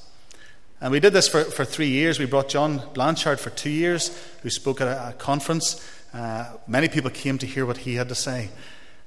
And 0.80 0.92
we 0.92 1.00
did 1.00 1.12
this 1.12 1.28
for, 1.28 1.44
for 1.44 1.64
three 1.64 1.88
years. 1.88 2.18
We 2.18 2.26
brought 2.26 2.49
John 2.49 2.82
Blanchard 2.94 3.40
for 3.40 3.50
two 3.50 3.70
years, 3.70 4.16
who 4.42 4.50
spoke 4.50 4.80
at 4.80 4.87
a, 4.87 5.08
a 5.08 5.12
conference. 5.12 5.85
Uh, 6.14 6.52
many 6.66 6.88
people 6.88 7.11
came 7.11 7.37
to 7.38 7.47
hear 7.47 7.66
what 7.66 7.78
he 7.78 7.97
had 7.97 8.08
to 8.08 8.14
say. 8.14 8.50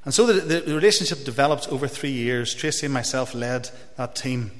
And 0.04 0.14
so 0.14 0.26
the, 0.26 0.60
the 0.60 0.76
relationship 0.76 1.24
developed 1.24 1.70
over 1.70 1.88
three 1.88 2.12
years. 2.12 2.54
Tracy 2.54 2.88
and 2.88 2.94
myself 2.94 3.34
led 3.34 3.70
that 3.96 4.16
team. 4.16 4.52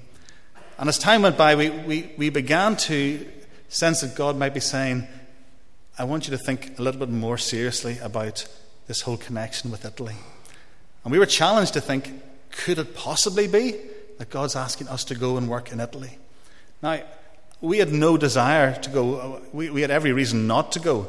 And 0.78 0.88
as 0.88 0.98
time 0.98 1.24
went 1.24 1.38
by, 1.38 1.56
we, 1.56 1.70
we, 1.70 2.12
we 2.18 2.30
began 2.30 2.76
to 2.78 3.28
sense 3.68 4.02
that 4.02 4.16
God 4.16 4.38
might 4.38 4.54
be 4.54 4.60
saying, 4.60 5.08
I 5.98 6.06
want 6.06 6.28
you 6.28 6.32
to 6.36 6.44
think 6.44 6.80
a 6.80 6.82
little 6.82 7.00
bit 7.00 7.10
more 7.10 7.38
seriously 7.38 7.98
about 8.00 8.48
this 8.88 9.02
whole 9.02 9.18
connection 9.18 9.70
with 9.70 9.86
Italy. 9.86 10.16
And 11.04 11.12
we 11.12 11.20
were 11.20 11.26
challenged 11.26 11.74
to 11.74 11.82
think, 11.82 12.12
could 12.52 12.80
it 12.80 12.96
possibly 12.96 13.48
be 13.48 13.76
that 14.18 14.30
God's 14.30 14.56
asking 14.56 14.88
us 14.88 15.04
to 15.06 15.16
go 15.16 15.38
and 15.38 15.50
work 15.50 15.72
in 15.72 15.80
Italy? 15.80 16.18
Now, 16.82 17.02
we 17.62 17.78
had 17.78 17.92
no 17.92 18.18
desire 18.18 18.74
to 18.82 18.90
go, 18.90 19.42
we, 19.54 19.70
we 19.70 19.82
had 19.82 19.92
every 19.92 20.12
reason 20.12 20.48
not 20.48 20.72
to 20.72 20.80
go. 20.80 21.08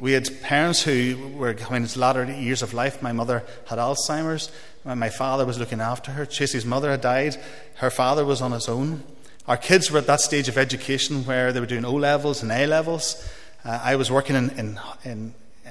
We 0.00 0.12
had 0.12 0.28
parents 0.42 0.82
who 0.82 1.16
were 1.36 1.54
coming 1.54 1.84
into 1.84 2.00
latter 2.00 2.24
years 2.24 2.62
of 2.62 2.74
life. 2.74 3.00
My 3.00 3.12
mother 3.12 3.44
had 3.66 3.78
Alzheimer's. 3.78 4.50
My 4.84 5.10
father 5.10 5.46
was 5.46 5.58
looking 5.58 5.80
after 5.80 6.10
her. 6.10 6.26
Tracy's 6.26 6.64
mother 6.64 6.90
had 6.90 7.00
died. 7.00 7.36
Her 7.76 7.90
father 7.90 8.24
was 8.24 8.42
on 8.42 8.50
his 8.50 8.68
own. 8.68 9.04
Our 9.46 9.56
kids 9.56 9.90
were 9.90 9.98
at 9.98 10.06
that 10.08 10.20
stage 10.20 10.48
of 10.48 10.58
education 10.58 11.24
where 11.24 11.52
they 11.52 11.60
were 11.60 11.66
doing 11.66 11.84
O 11.84 11.94
levels 11.94 12.42
and 12.42 12.50
A 12.50 12.66
levels. 12.66 13.28
Uh, 13.64 13.78
I 13.80 13.94
was 13.94 14.10
working 14.10 14.34
in, 14.34 14.50
in, 14.50 14.80
in 15.04 15.34
uh, 15.64 15.70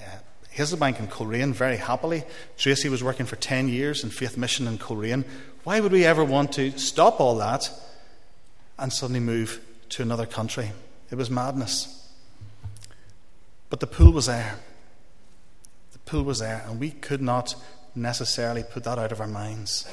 Hazelbank 0.56 1.00
in 1.00 1.08
Coleraine 1.08 1.52
very 1.52 1.78
happily. 1.78 2.24
Tracy 2.58 2.88
was 2.88 3.04
working 3.04 3.26
for 3.26 3.36
10 3.36 3.68
years 3.68 4.04
in 4.04 4.10
Faith 4.12 4.38
Mission 4.38 4.68
in 4.68 4.78
Coleraine. 4.78 5.26
Why 5.66 5.82
would 5.82 5.92
we 5.92 6.06
ever 6.06 6.24
want 6.24 6.54
to 6.54 6.78
stop 6.78 7.20
all 7.20 7.38
that 7.40 7.70
and 8.82 8.92
suddenly 8.92 9.20
move 9.20 9.62
to 9.90 10.02
another 10.02 10.26
country? 10.26 10.72
It 11.10 11.16
was 11.16 11.30
madness. 11.30 12.10
But 13.70 13.80
the 13.80 13.88
pool 13.88 14.12
was 14.12 14.26
there. 14.26 14.56
The 15.94 16.00
pool 16.00 16.24
was 16.24 16.40
there, 16.40 16.64
and 16.68 16.80
we 16.80 16.92
could 16.92 17.22
not 17.22 17.56
necessarily 17.96 18.64
put 18.64 18.84
that 18.84 18.98
out 18.98 19.12
of 19.12 19.22
our 19.22 19.28
minds. 19.28 19.88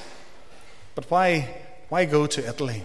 But 0.94 1.10
why, 1.10 1.48
why 1.88 2.04
go 2.04 2.26
to 2.26 2.48
Italy? 2.48 2.82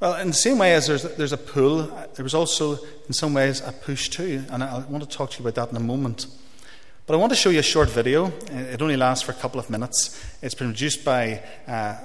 Well, 0.00 0.16
in 0.16 0.28
the 0.28 0.34
same 0.34 0.58
way 0.58 0.74
as 0.74 0.86
there's, 0.86 1.02
there's 1.16 1.32
a 1.32 1.38
pull, 1.38 1.82
there 2.14 2.24
was 2.24 2.34
also, 2.34 2.78
in 3.06 3.12
some 3.12 3.32
ways, 3.32 3.60
a 3.60 3.72
push 3.72 4.08
too. 4.08 4.44
And 4.50 4.62
I 4.62 4.80
want 4.88 5.08
to 5.08 5.16
talk 5.16 5.30
to 5.32 5.42
you 5.42 5.48
about 5.48 5.54
that 5.54 5.70
in 5.70 5.82
a 5.82 5.86
moment. 5.86 6.26
But 7.06 7.14
I 7.14 7.16
want 7.16 7.30
to 7.30 7.36
show 7.36 7.50
you 7.50 7.60
a 7.60 7.62
short 7.62 7.90
video. 7.90 8.32
It 8.50 8.82
only 8.82 8.96
lasts 8.96 9.24
for 9.24 9.32
a 9.32 9.36
couple 9.36 9.60
of 9.60 9.70
minutes. 9.70 10.20
It's 10.42 10.54
been 10.54 10.68
produced 10.68 11.04
by 11.04 11.42
uh, 11.68 11.96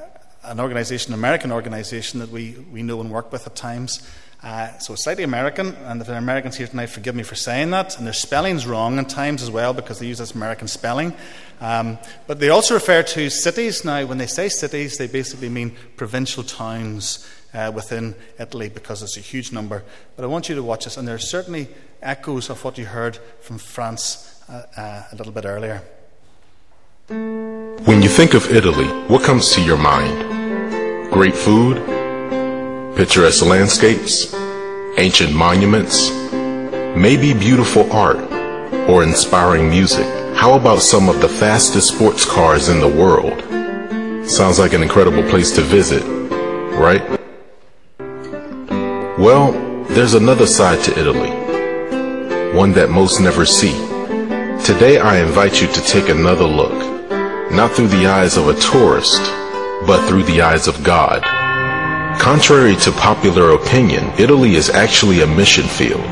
an 0.44 0.60
organization, 0.60 1.14
an 1.14 1.20
American 1.20 1.52
organization 1.52 2.20
that 2.20 2.30
we, 2.30 2.56
we 2.72 2.84
know 2.84 3.02
and 3.02 3.12
work 3.12 3.32
with 3.32 3.46
at 3.46 3.56
times. 3.56 4.02
Uh, 4.42 4.78
so 4.78 4.96
slightly 4.96 5.24
American, 5.24 5.76
and 5.86 6.00
if 6.00 6.08
there 6.08 6.16
are 6.16 6.20
Americans 6.20 6.56
here 6.56 6.68
tonight, 6.68 6.86
forgive 6.86 7.14
me 7.14 7.24
for 7.24 7.36
saying 7.36 7.72
that. 7.72 7.98
And 7.98 8.06
their 8.06 8.14
spelling's 8.14 8.66
wrong 8.66 8.98
in 8.98 9.06
times 9.06 9.44
as 9.44 9.52
well 9.52 9.74
because 9.74 10.00
they 10.00 10.08
use 10.08 10.20
this 10.20 10.34
American 10.34 10.70
spelling. 10.70 11.14
Um, 11.60 11.98
but 12.26 12.40
they 12.40 12.48
also 12.48 12.76
refer 12.76 13.04
to 13.04 13.30
cities. 13.30 13.84
Now, 13.84 14.06
when 14.06 14.18
they 14.18 14.28
say 14.28 14.48
cities, 14.48 14.98
they 14.98 15.08
basically 15.08 15.50
mean 15.50 15.76
provincial 15.98 16.44
towns 16.44 17.30
uh, 17.54 17.72
within 17.76 18.16
Italy 18.40 18.70
because 18.70 19.04
it's 19.04 19.18
a 19.18 19.22
huge 19.22 19.52
number. 19.52 19.84
But 20.16 20.24
I 20.24 20.28
want 20.28 20.48
you 20.48 20.56
to 20.56 20.64
watch 20.64 20.86
this, 20.86 20.96
and 20.96 21.06
there 21.06 21.16
are 21.16 21.20
certainly 21.20 21.68
echoes 22.02 22.50
of 22.50 22.64
what 22.64 22.78
you 22.78 22.86
heard 22.86 23.20
from 23.42 23.58
France 23.58 24.42
uh, 24.48 24.64
uh 24.78 25.04
a 25.12 25.16
little 25.18 25.34
bit 25.34 25.44
earlier. 25.46 25.84
When 27.10 28.04
you 28.04 28.10
think 28.10 28.36
of 28.36 28.52
Italy, 28.52 28.86
what 29.08 29.24
comes 29.24 29.52
to 29.54 29.64
your 29.64 29.78
mind? 29.78 31.12
Great 31.12 31.36
food? 31.36 31.78
picturesque 32.96 33.46
landscapes, 33.46 34.36
ancient 34.98 35.34
monuments, 35.34 36.12
maybe 36.96 37.34
beautiful 37.34 37.92
art 37.92 38.20
or 38.90 39.04
inspiring 39.04 39.70
music. 39.70 40.06
How 40.36 40.54
about 40.54 40.82
some 40.82 41.10
of 41.10 41.20
the 41.22 41.30
fastest 41.30 41.96
sports 41.96 42.26
cars 42.26 42.68
in 42.68 42.80
the 42.82 42.88
world? 42.88 43.40
Sounds 44.30 44.60
like 44.60 44.74
an 44.74 44.84
incredible 44.84 45.24
place 45.30 45.52
to 45.54 45.62
visit, 45.62 46.04
right? 46.78 47.02
Well, 49.18 49.54
there's 49.90 50.14
another 50.14 50.46
side 50.46 50.84
to 50.84 51.00
Italy, 51.00 51.32
one 52.54 52.74
that 52.74 52.90
most 52.92 53.20
never 53.20 53.46
see. 53.46 53.74
Today 54.64 55.00
I 55.00 55.22
invite 55.26 55.62
you 55.62 55.68
to 55.70 55.82
take 55.82 56.10
another 56.10 56.46
look, 56.46 56.99
not 57.52 57.72
through 57.72 57.88
the 57.88 58.06
eyes 58.06 58.38
of 58.38 58.48
a 58.48 58.60
tourist, 58.60 59.22
but 59.88 60.08
through 60.08 60.24
the 60.24 60.42
eyes 60.42 60.68
of 60.68 60.84
God. 60.84 61.24
Contrary 62.20 62.76
to 62.76 62.92
popular 62.92 63.52
opinion, 63.52 64.04
Italy 64.20 64.56
is 64.56 64.70
actually 64.70 65.22
a 65.22 65.28
mission 65.28 65.66
field. 65.66 66.04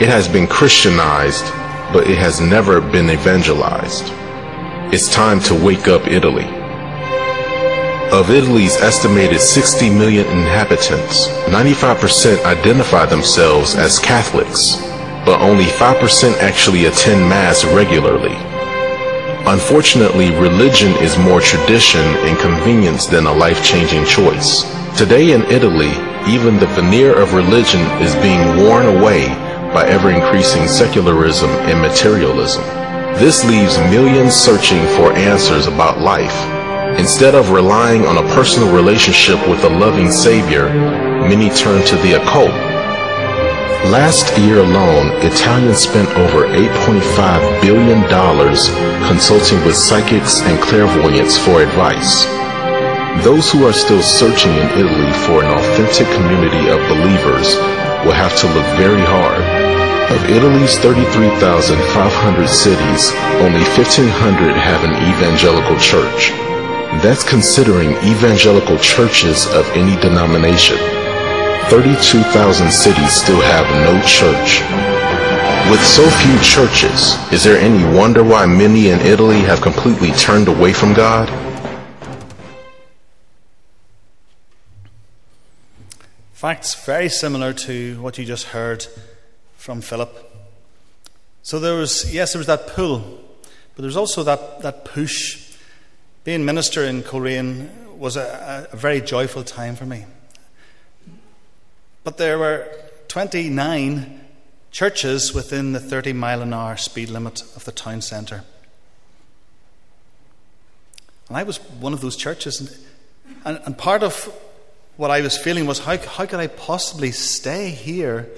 It 0.00 0.08
has 0.08 0.26
been 0.26 0.46
Christianized, 0.46 1.44
but 1.92 2.08
it 2.08 2.18
has 2.18 2.40
never 2.40 2.80
been 2.80 3.10
evangelized. 3.10 4.04
It's 4.92 5.12
time 5.12 5.38
to 5.40 5.54
wake 5.54 5.86
up 5.86 6.06
Italy. 6.06 6.46
Of 8.10 8.30
Italy's 8.30 8.76
estimated 8.76 9.40
60 9.40 9.90
million 9.90 10.26
inhabitants, 10.26 11.28
95% 11.46 12.44
identify 12.44 13.06
themselves 13.06 13.74
as 13.74 13.98
Catholics, 13.98 14.76
but 15.24 15.40
only 15.40 15.64
5% 15.64 16.38
actually 16.38 16.86
attend 16.86 17.20
Mass 17.28 17.64
regularly. 17.64 18.51
Unfortunately, 19.46 20.30
religion 20.30 20.92
is 21.02 21.18
more 21.18 21.40
tradition 21.40 22.00
and 22.00 22.38
convenience 22.38 23.06
than 23.06 23.26
a 23.26 23.32
life-changing 23.32 24.04
choice. 24.04 24.62
Today 24.96 25.32
in 25.32 25.42
Italy, 25.50 25.90
even 26.32 26.60
the 26.60 26.70
veneer 26.76 27.18
of 27.18 27.34
religion 27.34 27.80
is 28.00 28.14
being 28.22 28.62
worn 28.62 28.86
away 28.86 29.26
by 29.74 29.84
ever 29.88 30.10
increasing 30.10 30.68
secularism 30.68 31.50
and 31.50 31.80
materialism. 31.80 32.62
This 33.18 33.44
leaves 33.44 33.78
millions 33.90 34.32
searching 34.32 34.80
for 34.94 35.12
answers 35.12 35.66
about 35.66 35.98
life. 35.98 36.38
Instead 36.96 37.34
of 37.34 37.50
relying 37.50 38.06
on 38.06 38.18
a 38.18 38.34
personal 38.34 38.72
relationship 38.72 39.40
with 39.48 39.64
a 39.64 39.68
loving 39.68 40.12
Savior, 40.12 40.68
many 41.26 41.50
turn 41.50 41.84
to 41.86 41.96
the 41.96 42.12
occult. 42.22 42.54
Last 43.90 44.38
year 44.38 44.58
alone, 44.58 45.10
Italians 45.26 45.78
spent 45.78 46.08
over 46.10 46.46
$8.5 46.46 47.62
billion 47.62 48.06
consulting 49.08 49.58
with 49.66 49.74
psychics 49.74 50.40
and 50.42 50.62
clairvoyants 50.62 51.36
for 51.36 51.62
advice. 51.62 52.24
Those 53.24 53.50
who 53.50 53.66
are 53.66 53.72
still 53.72 54.00
searching 54.00 54.52
in 54.52 54.70
Italy 54.78 55.12
for 55.26 55.42
an 55.42 55.50
authentic 55.50 56.06
community 56.14 56.70
of 56.70 56.78
believers 56.86 57.56
will 58.06 58.14
have 58.14 58.38
to 58.38 58.46
look 58.54 58.66
very 58.78 59.02
hard. 59.02 59.42
Of 60.14 60.30
Italy's 60.30 60.78
33,500 60.78 62.48
cities, 62.48 63.10
only 63.42 63.66
1,500 63.74 64.54
have 64.62 64.84
an 64.84 64.94
evangelical 65.10 65.76
church. 65.78 66.30
That's 67.02 67.28
considering 67.28 67.98
evangelical 68.06 68.78
churches 68.78 69.46
of 69.46 69.66
any 69.74 70.00
denomination. 70.00 71.01
32,000 71.70 72.70
cities 72.70 73.12
still 73.12 73.40
have 73.40 73.66
no 73.84 74.00
church. 74.06 74.62
With 75.70 75.82
so 75.84 76.08
few 76.10 76.38
churches, 76.40 77.16
is 77.32 77.44
there 77.44 77.56
any 77.56 77.82
wonder 77.96 78.22
why 78.22 78.46
many 78.46 78.88
in 78.88 79.00
Italy 79.00 79.40
have 79.40 79.60
completely 79.60 80.10
turned 80.12 80.48
away 80.48 80.72
from 80.72 80.92
God? 80.92 81.28
Facts 86.32 86.84
very 86.84 87.08
similar 87.08 87.52
to 87.52 88.00
what 88.02 88.18
you 88.18 88.24
just 88.24 88.46
heard 88.48 88.86
from 89.56 89.80
Philip. 89.80 90.10
So 91.42 91.58
there 91.58 91.74
was, 91.74 92.12
yes, 92.12 92.32
there 92.32 92.40
was 92.40 92.48
that 92.48 92.66
pull, 92.66 92.98
but 93.74 93.82
there 93.82 93.86
was 93.86 93.96
also 93.96 94.22
that, 94.24 94.62
that 94.62 94.84
push. 94.84 95.56
Being 96.24 96.44
minister 96.44 96.84
in 96.84 97.02
Coleraine 97.02 97.70
was 97.98 98.16
a, 98.16 98.68
a 98.72 98.76
very 98.76 99.00
joyful 99.00 99.44
time 99.44 99.76
for 99.76 99.86
me. 99.86 100.04
But 102.04 102.16
there 102.16 102.38
were 102.38 102.68
29 103.08 104.20
churches 104.70 105.34
within 105.34 105.72
the 105.72 105.80
30 105.80 106.12
mile 106.14 106.42
an 106.42 106.52
hour 106.52 106.76
speed 106.76 107.10
limit 107.10 107.42
of 107.54 107.64
the 107.64 107.72
town 107.72 108.00
centre. 108.00 108.42
And 111.28 111.36
I 111.36 111.42
was 111.44 111.58
one 111.58 111.92
of 111.92 112.00
those 112.00 112.16
churches. 112.16 112.84
And, 113.44 113.60
and, 113.64 113.78
part 113.78 114.02
of 114.02 114.24
what 114.96 115.10
I 115.10 115.20
was 115.20 115.38
feeling 115.38 115.66
was 115.66 115.78
how, 115.80 115.96
how 115.96 116.26
could 116.26 116.40
I 116.40 116.46
possibly 116.46 117.12
stay 117.12 117.70
here 117.70 118.28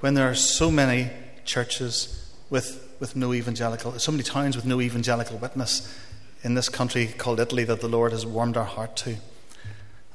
when 0.00 0.14
there 0.14 0.30
are 0.30 0.34
so 0.34 0.70
many 0.70 1.10
churches 1.44 2.32
with, 2.50 2.96
with 3.00 3.16
no 3.16 3.34
evangelical, 3.34 3.98
so 3.98 4.12
many 4.12 4.22
towns 4.22 4.56
with 4.56 4.64
no 4.64 4.80
evangelical 4.80 5.38
witness 5.38 5.98
in 6.42 6.54
this 6.54 6.68
country 6.68 7.06
called 7.06 7.40
Italy 7.40 7.64
that 7.64 7.80
the 7.80 7.88
Lord 7.88 8.12
has 8.12 8.24
warmed 8.24 8.56
our 8.56 8.64
heart 8.64 8.96
to? 8.98 9.16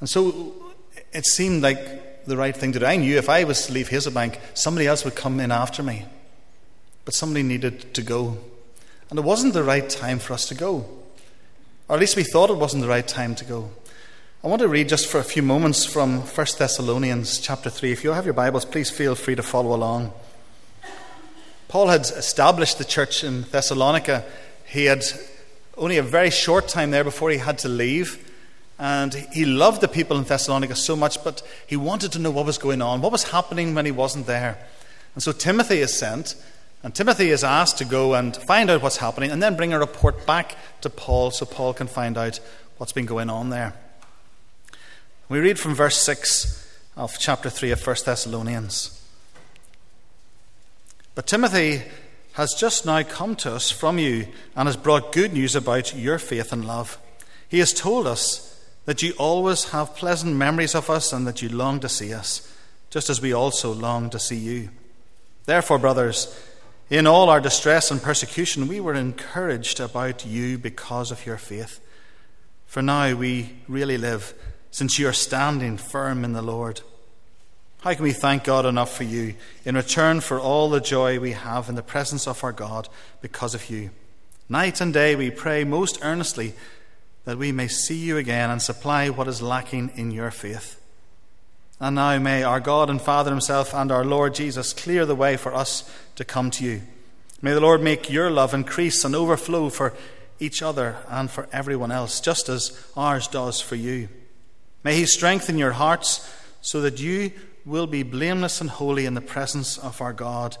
And 0.00 0.08
so 0.08 0.54
it 1.12 1.26
seemed 1.26 1.62
like 1.62 2.07
the 2.28 2.36
right 2.36 2.56
thing 2.56 2.72
to 2.72 2.78
do. 2.78 2.86
I 2.86 2.96
knew 2.96 3.18
if 3.18 3.28
I 3.28 3.44
was 3.44 3.66
to 3.66 3.72
leave 3.72 3.88
Hazelbank, 3.88 4.38
somebody 4.54 4.86
else 4.86 5.04
would 5.04 5.16
come 5.16 5.40
in 5.40 5.50
after 5.50 5.82
me. 5.82 6.04
But 7.04 7.14
somebody 7.14 7.42
needed 7.42 7.94
to 7.94 8.02
go. 8.02 8.38
And 9.10 9.18
it 9.18 9.24
wasn't 9.24 9.54
the 9.54 9.64
right 9.64 9.88
time 9.88 10.18
for 10.18 10.34
us 10.34 10.46
to 10.48 10.54
go. 10.54 10.86
Or 11.88 11.96
at 11.96 12.00
least 12.00 12.16
we 12.16 12.24
thought 12.24 12.50
it 12.50 12.56
wasn't 12.56 12.82
the 12.82 12.88
right 12.88 13.06
time 13.06 13.34
to 13.36 13.44
go. 13.44 13.70
I 14.44 14.46
want 14.46 14.60
to 14.62 14.68
read 14.68 14.88
just 14.88 15.08
for 15.08 15.18
a 15.18 15.24
few 15.24 15.42
moments 15.42 15.84
from 15.84 16.20
1 16.20 16.46
Thessalonians 16.58 17.40
chapter 17.40 17.70
3. 17.70 17.90
If 17.90 18.04
you 18.04 18.12
have 18.12 18.24
your 18.24 18.34
Bibles, 18.34 18.64
please 18.64 18.90
feel 18.90 19.14
free 19.14 19.34
to 19.34 19.42
follow 19.42 19.74
along. 19.74 20.12
Paul 21.66 21.88
had 21.88 22.02
established 22.02 22.78
the 22.78 22.84
church 22.84 23.24
in 23.24 23.42
Thessalonica. 23.42 24.24
He 24.64 24.84
had 24.84 25.04
only 25.76 25.96
a 25.96 26.02
very 26.02 26.30
short 26.30 26.68
time 26.68 26.90
there 26.90 27.04
before 27.04 27.30
he 27.30 27.38
had 27.38 27.58
to 27.58 27.68
leave. 27.68 28.27
And 28.78 29.14
he 29.32 29.44
loved 29.44 29.80
the 29.80 29.88
people 29.88 30.18
in 30.18 30.24
Thessalonica 30.24 30.76
so 30.76 30.94
much, 30.94 31.22
but 31.24 31.42
he 31.66 31.76
wanted 31.76 32.12
to 32.12 32.18
know 32.18 32.30
what 32.30 32.46
was 32.46 32.58
going 32.58 32.80
on, 32.80 33.00
what 33.00 33.12
was 33.12 33.24
happening 33.24 33.74
when 33.74 33.84
he 33.84 33.90
wasn't 33.90 34.26
there. 34.26 34.58
And 35.14 35.22
so 35.22 35.32
Timothy 35.32 35.78
is 35.78 35.98
sent, 35.98 36.36
and 36.82 36.94
Timothy 36.94 37.30
is 37.30 37.42
asked 37.42 37.78
to 37.78 37.84
go 37.84 38.14
and 38.14 38.36
find 38.36 38.70
out 38.70 38.82
what's 38.82 38.98
happening 38.98 39.32
and 39.32 39.42
then 39.42 39.56
bring 39.56 39.72
a 39.72 39.78
report 39.78 40.26
back 40.26 40.56
to 40.82 40.90
Paul 40.90 41.32
so 41.32 41.44
Paul 41.44 41.74
can 41.74 41.88
find 41.88 42.16
out 42.16 42.38
what's 42.76 42.92
been 42.92 43.06
going 43.06 43.30
on 43.30 43.50
there. 43.50 43.74
We 45.28 45.40
read 45.40 45.58
from 45.58 45.74
verse 45.74 45.96
6 45.96 46.80
of 46.96 47.18
chapter 47.18 47.50
3 47.50 47.72
of 47.72 47.84
1 47.84 47.96
Thessalonians. 48.04 48.94
But 51.16 51.26
Timothy 51.26 51.82
has 52.34 52.54
just 52.54 52.86
now 52.86 53.02
come 53.02 53.34
to 53.36 53.52
us 53.52 53.72
from 53.72 53.98
you 53.98 54.28
and 54.54 54.68
has 54.68 54.76
brought 54.76 55.10
good 55.10 55.32
news 55.32 55.56
about 55.56 55.96
your 55.96 56.20
faith 56.20 56.52
and 56.52 56.64
love. 56.64 56.96
He 57.48 57.58
has 57.58 57.72
told 57.72 58.06
us 58.06 58.57
that 58.88 59.02
you 59.02 59.12
always 59.18 59.64
have 59.64 59.94
pleasant 59.94 60.34
memories 60.34 60.74
of 60.74 60.88
us 60.88 61.12
and 61.12 61.26
that 61.26 61.42
you 61.42 61.48
long 61.50 61.78
to 61.78 61.90
see 61.90 62.14
us, 62.14 62.50
just 62.88 63.10
as 63.10 63.20
we 63.20 63.34
also 63.34 63.70
long 63.70 64.08
to 64.08 64.18
see 64.18 64.38
you. 64.38 64.70
Therefore, 65.44 65.78
brothers, 65.78 66.34
in 66.88 67.06
all 67.06 67.28
our 67.28 67.38
distress 67.38 67.90
and 67.90 68.00
persecution, 68.00 68.66
we 68.66 68.80
were 68.80 68.94
encouraged 68.94 69.78
about 69.78 70.24
you 70.24 70.56
because 70.56 71.10
of 71.10 71.26
your 71.26 71.36
faith. 71.36 71.80
For 72.66 72.80
now 72.80 73.14
we 73.14 73.50
really 73.68 73.98
live, 73.98 74.32
since 74.70 74.98
you 74.98 75.06
are 75.06 75.12
standing 75.12 75.76
firm 75.76 76.24
in 76.24 76.32
the 76.32 76.40
Lord. 76.40 76.80
How 77.82 77.92
can 77.92 78.04
we 78.04 78.12
thank 78.12 78.44
God 78.44 78.64
enough 78.64 78.96
for 78.96 79.04
you 79.04 79.34
in 79.66 79.74
return 79.74 80.22
for 80.22 80.40
all 80.40 80.70
the 80.70 80.80
joy 80.80 81.20
we 81.20 81.32
have 81.32 81.68
in 81.68 81.74
the 81.74 81.82
presence 81.82 82.26
of 82.26 82.42
our 82.42 82.52
God 82.52 82.88
because 83.20 83.54
of 83.54 83.68
you? 83.68 83.90
Night 84.48 84.80
and 84.80 84.94
day 84.94 85.14
we 85.14 85.30
pray 85.30 85.62
most 85.62 85.98
earnestly 86.00 86.54
that 87.24 87.38
we 87.38 87.52
may 87.52 87.68
see 87.68 87.96
you 87.96 88.16
again 88.16 88.50
and 88.50 88.60
supply 88.60 89.08
what 89.08 89.28
is 89.28 89.42
lacking 89.42 89.90
in 89.94 90.10
your 90.10 90.30
faith. 90.30 90.80
And 91.80 91.94
now 91.94 92.18
may 92.18 92.42
our 92.42 92.60
God 92.60 92.90
and 92.90 93.00
Father 93.00 93.30
Himself 93.30 93.72
and 93.72 93.92
our 93.92 94.04
Lord 94.04 94.34
Jesus 94.34 94.72
clear 94.72 95.06
the 95.06 95.14
way 95.14 95.36
for 95.36 95.54
us 95.54 95.88
to 96.16 96.24
come 96.24 96.50
to 96.52 96.64
you. 96.64 96.82
May 97.40 97.52
the 97.52 97.60
Lord 97.60 97.82
make 97.82 98.10
your 98.10 98.30
love 98.30 98.52
increase 98.52 99.04
and 99.04 99.14
overflow 99.14 99.68
for 99.68 99.94
each 100.40 100.60
other 100.62 100.96
and 101.08 101.30
for 101.30 101.48
everyone 101.52 101.92
else, 101.92 102.20
just 102.20 102.48
as 102.48 102.84
ours 102.96 103.28
does 103.28 103.60
for 103.60 103.76
you. 103.76 104.08
May 104.82 104.96
He 104.96 105.06
strengthen 105.06 105.58
your 105.58 105.72
hearts 105.72 106.28
so 106.60 106.80
that 106.80 107.00
you 107.00 107.32
will 107.64 107.86
be 107.86 108.02
blameless 108.02 108.60
and 108.60 108.70
holy 108.70 109.06
in 109.06 109.14
the 109.14 109.20
presence 109.20 109.78
of 109.78 110.00
our 110.00 110.12
God 110.12 110.56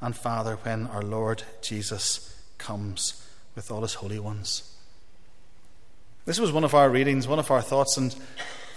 and 0.00 0.16
Father 0.16 0.56
when 0.62 0.86
our 0.86 1.02
Lord 1.02 1.42
Jesus 1.60 2.40
comes 2.56 3.26
with 3.54 3.70
all 3.70 3.82
His 3.82 3.94
holy 3.94 4.18
ones. 4.18 4.73
This 6.26 6.40
was 6.40 6.52
one 6.52 6.64
of 6.64 6.74
our 6.74 6.88
readings, 6.88 7.28
one 7.28 7.38
of 7.38 7.50
our 7.50 7.60
thoughts, 7.60 7.98
and 7.98 8.14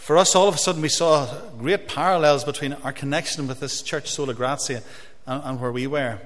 for 0.01 0.17
us, 0.17 0.35
all 0.35 0.47
of 0.47 0.55
a 0.55 0.57
sudden, 0.57 0.81
we 0.81 0.89
saw 0.89 1.27
great 1.57 1.87
parallels 1.87 2.43
between 2.43 2.73
our 2.73 2.91
connection 2.91 3.47
with 3.47 3.61
this 3.61 3.81
church, 3.81 4.09
Sola 4.09 4.33
Gratia, 4.33 4.81
and, 5.25 5.43
and 5.43 5.61
where 5.61 5.71
we 5.71 5.87
were. 5.87 6.19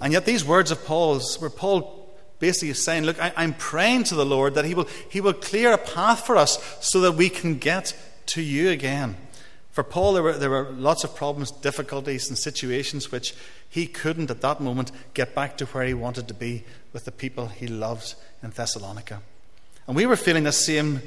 And 0.00 0.12
yet, 0.12 0.26
these 0.26 0.44
words 0.44 0.70
of 0.70 0.84
Paul's, 0.84 1.40
where 1.40 1.50
Paul 1.50 2.16
basically 2.38 2.70
is 2.70 2.84
saying, 2.84 3.04
Look, 3.04 3.20
I, 3.20 3.32
I'm 3.36 3.54
praying 3.54 4.04
to 4.04 4.14
the 4.14 4.26
Lord 4.26 4.54
that 4.54 4.64
he 4.64 4.74
will, 4.74 4.88
he 5.08 5.20
will 5.20 5.32
clear 5.32 5.72
a 5.72 5.78
path 5.78 6.26
for 6.26 6.36
us 6.36 6.78
so 6.80 7.00
that 7.00 7.12
we 7.12 7.28
can 7.28 7.58
get 7.58 7.96
to 8.26 8.42
you 8.42 8.70
again. 8.70 9.16
For 9.72 9.82
Paul, 9.82 10.12
there 10.12 10.22
were, 10.22 10.32
there 10.32 10.50
were 10.50 10.70
lots 10.70 11.02
of 11.02 11.14
problems, 11.16 11.50
difficulties, 11.50 12.28
and 12.28 12.38
situations 12.38 13.10
which 13.10 13.34
he 13.68 13.86
couldn't 13.86 14.30
at 14.30 14.40
that 14.40 14.60
moment 14.60 14.92
get 15.14 15.34
back 15.34 15.56
to 15.58 15.66
where 15.66 15.84
he 15.84 15.94
wanted 15.94 16.28
to 16.28 16.34
be 16.34 16.64
with 16.92 17.04
the 17.04 17.12
people 17.12 17.48
he 17.48 17.66
loved 17.66 18.14
in 18.42 18.50
Thessalonica. 18.50 19.20
And 19.88 19.96
we 19.96 20.06
were 20.06 20.16
feeling 20.16 20.44
the 20.44 20.52
same, 20.52 21.00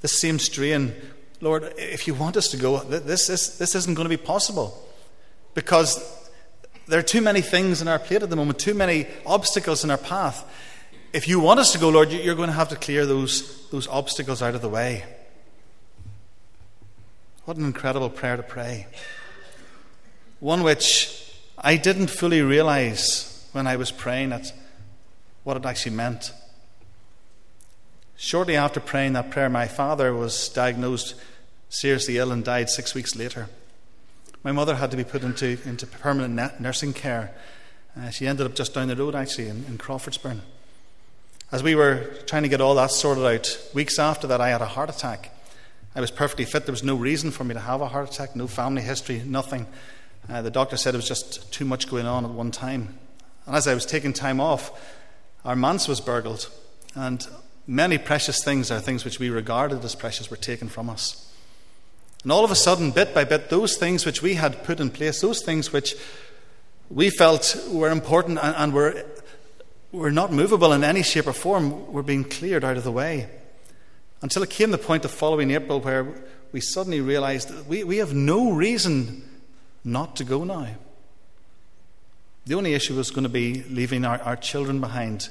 the 0.00 0.08
same 0.08 0.40
strain. 0.40 0.92
Lord, 1.40 1.72
if 1.78 2.06
you 2.08 2.14
want 2.14 2.36
us 2.36 2.48
to 2.48 2.56
go, 2.56 2.80
this, 2.80 3.28
this, 3.28 3.58
this 3.58 3.74
isn't 3.76 3.94
going 3.94 4.04
to 4.04 4.10
be 4.10 4.22
possible. 4.22 4.86
Because 5.54 6.02
there 6.88 6.98
are 6.98 7.02
too 7.02 7.20
many 7.20 7.40
things 7.40 7.80
in 7.80 7.86
our 7.86 8.00
plate 8.00 8.24
at 8.24 8.30
the 8.30 8.36
moment, 8.36 8.58
too 8.58 8.74
many 8.74 9.06
obstacles 9.24 9.84
in 9.84 9.90
our 9.90 9.98
path. 9.98 10.44
If 11.12 11.28
you 11.28 11.38
want 11.38 11.60
us 11.60 11.70
to 11.72 11.78
go, 11.78 11.90
Lord, 11.90 12.10
you're 12.10 12.34
going 12.34 12.48
to 12.48 12.54
have 12.54 12.70
to 12.70 12.76
clear 12.76 13.06
those, 13.06 13.68
those 13.70 13.86
obstacles 13.86 14.42
out 14.42 14.56
of 14.56 14.62
the 14.62 14.68
way. 14.68 15.04
What 17.44 17.56
an 17.56 17.64
incredible 17.64 18.10
prayer 18.10 18.36
to 18.36 18.42
pray. 18.42 18.88
One 20.40 20.64
which 20.64 21.32
I 21.56 21.76
didn't 21.76 22.08
fully 22.08 22.42
realize 22.42 23.48
when 23.52 23.68
I 23.68 23.76
was 23.76 23.92
praying 23.92 24.32
it, 24.32 24.52
what 25.44 25.56
it 25.56 25.64
actually 25.64 25.94
meant. 25.94 26.32
Shortly 28.16 28.56
after 28.56 28.80
praying 28.80 29.14
that 29.14 29.30
prayer, 29.30 29.48
my 29.48 29.66
father 29.66 30.14
was 30.14 30.48
diagnosed 30.48 31.14
seriously 31.68 32.18
ill 32.18 32.30
and 32.30 32.44
died 32.44 32.70
six 32.70 32.94
weeks 32.94 33.16
later. 33.16 33.48
My 34.44 34.52
mother 34.52 34.76
had 34.76 34.90
to 34.92 34.96
be 34.96 35.04
put 35.04 35.22
into, 35.22 35.58
into 35.64 35.86
permanent 35.86 36.60
nursing 36.60 36.92
care. 36.92 37.34
Uh, 37.98 38.10
she 38.10 38.26
ended 38.26 38.46
up 38.46 38.54
just 38.54 38.74
down 38.74 38.88
the 38.88 38.96
road, 38.96 39.14
actually, 39.14 39.48
in, 39.48 39.64
in 39.64 39.78
Crawfordsburn. 39.78 40.42
As 41.50 41.62
we 41.62 41.74
were 41.74 42.12
trying 42.26 42.42
to 42.42 42.48
get 42.48 42.60
all 42.60 42.74
that 42.74 42.90
sorted 42.90 43.24
out, 43.24 43.70
weeks 43.74 43.98
after 43.98 44.26
that, 44.26 44.40
I 44.40 44.50
had 44.50 44.60
a 44.60 44.66
heart 44.66 44.90
attack. 44.90 45.30
I 45.94 46.00
was 46.00 46.10
perfectly 46.10 46.44
fit. 46.44 46.66
There 46.66 46.72
was 46.72 46.82
no 46.82 46.96
reason 46.96 47.30
for 47.30 47.44
me 47.44 47.54
to 47.54 47.60
have 47.60 47.80
a 47.80 47.88
heart 47.88 48.10
attack, 48.10 48.34
no 48.34 48.46
family 48.46 48.82
history, 48.82 49.22
nothing. 49.24 49.66
Uh, 50.28 50.42
the 50.42 50.50
doctor 50.50 50.76
said 50.76 50.94
it 50.94 50.98
was 50.98 51.08
just 51.08 51.52
too 51.52 51.64
much 51.64 51.88
going 51.88 52.06
on 52.06 52.24
at 52.24 52.30
one 52.30 52.50
time. 52.50 52.98
And 53.46 53.54
as 53.54 53.68
I 53.68 53.74
was 53.74 53.86
taking 53.86 54.12
time 54.12 54.40
off, 54.40 54.72
our 55.44 55.54
manse 55.54 55.86
was 55.86 56.00
burgled. 56.00 56.50
And 56.94 57.26
many 57.66 57.98
precious 57.98 58.42
things 58.44 58.70
are 58.70 58.80
things 58.80 59.04
which 59.04 59.18
we 59.18 59.30
regarded 59.30 59.84
as 59.84 59.94
precious 59.94 60.30
were 60.30 60.36
taken 60.36 60.68
from 60.68 60.90
us. 60.90 61.32
And 62.22 62.32
all 62.32 62.44
of 62.44 62.50
a 62.50 62.56
sudden, 62.56 62.90
bit 62.90 63.14
by 63.14 63.24
bit, 63.24 63.50
those 63.50 63.76
things 63.76 64.06
which 64.06 64.22
we 64.22 64.34
had 64.34 64.64
put 64.64 64.80
in 64.80 64.90
place, 64.90 65.20
those 65.20 65.42
things 65.42 65.72
which 65.72 65.94
we 66.88 67.10
felt 67.10 67.56
were 67.70 67.90
important 67.90 68.38
and, 68.42 68.54
and 68.56 68.72
were, 68.72 69.04
were 69.92 70.10
not 70.10 70.32
movable 70.32 70.72
in 70.72 70.84
any 70.84 71.02
shape 71.02 71.26
or 71.26 71.32
form, 71.32 71.92
were 71.92 72.02
being 72.02 72.24
cleared 72.24 72.64
out 72.64 72.76
of 72.76 72.84
the 72.84 72.92
way. 72.92 73.28
Until 74.22 74.42
it 74.42 74.50
came 74.50 74.70
the 74.70 74.78
point 74.78 75.04
of 75.04 75.10
following 75.10 75.50
April 75.50 75.80
where 75.80 76.06
we 76.50 76.60
suddenly 76.60 77.00
realized 77.00 77.48
that 77.48 77.66
we, 77.66 77.84
we 77.84 77.98
have 77.98 78.14
no 78.14 78.52
reason 78.52 79.22
not 79.84 80.16
to 80.16 80.24
go 80.24 80.44
now. 80.44 80.68
The 82.46 82.54
only 82.54 82.74
issue 82.74 82.94
was 82.94 83.10
going 83.10 83.24
to 83.24 83.28
be 83.28 83.64
leaving 83.64 84.04
our, 84.04 84.20
our 84.22 84.36
children 84.36 84.80
behind. 84.80 85.28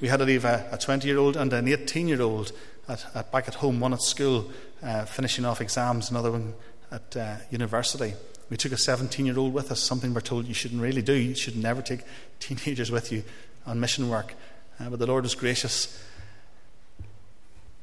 We 0.00 0.08
had 0.08 0.18
to 0.18 0.24
leave 0.24 0.44
a 0.44 0.78
20 0.80 1.08
year 1.08 1.18
old 1.18 1.36
and 1.36 1.52
an 1.52 1.66
18 1.66 2.06
year 2.06 2.22
old 2.22 2.52
at, 2.88 3.04
at, 3.14 3.32
back 3.32 3.48
at 3.48 3.56
home, 3.56 3.80
one 3.80 3.92
at 3.92 4.02
school, 4.02 4.50
uh, 4.82 5.04
finishing 5.04 5.44
off 5.44 5.60
exams, 5.60 6.10
another 6.10 6.30
one 6.30 6.54
at 6.92 7.16
uh, 7.16 7.36
university. 7.50 8.14
We 8.48 8.56
took 8.56 8.72
a 8.72 8.76
17 8.76 9.26
year 9.26 9.38
old 9.38 9.52
with 9.52 9.72
us, 9.72 9.80
something 9.80 10.14
we're 10.14 10.20
told 10.20 10.46
you 10.46 10.54
shouldn't 10.54 10.80
really 10.80 11.02
do. 11.02 11.14
You 11.14 11.34
should 11.34 11.56
never 11.56 11.82
take 11.82 12.00
teenagers 12.40 12.90
with 12.90 13.10
you 13.10 13.24
on 13.66 13.80
mission 13.80 14.08
work. 14.08 14.34
Uh, 14.78 14.90
but 14.90 15.00
the 15.00 15.06
Lord 15.06 15.24
was 15.24 15.34
gracious. 15.34 16.00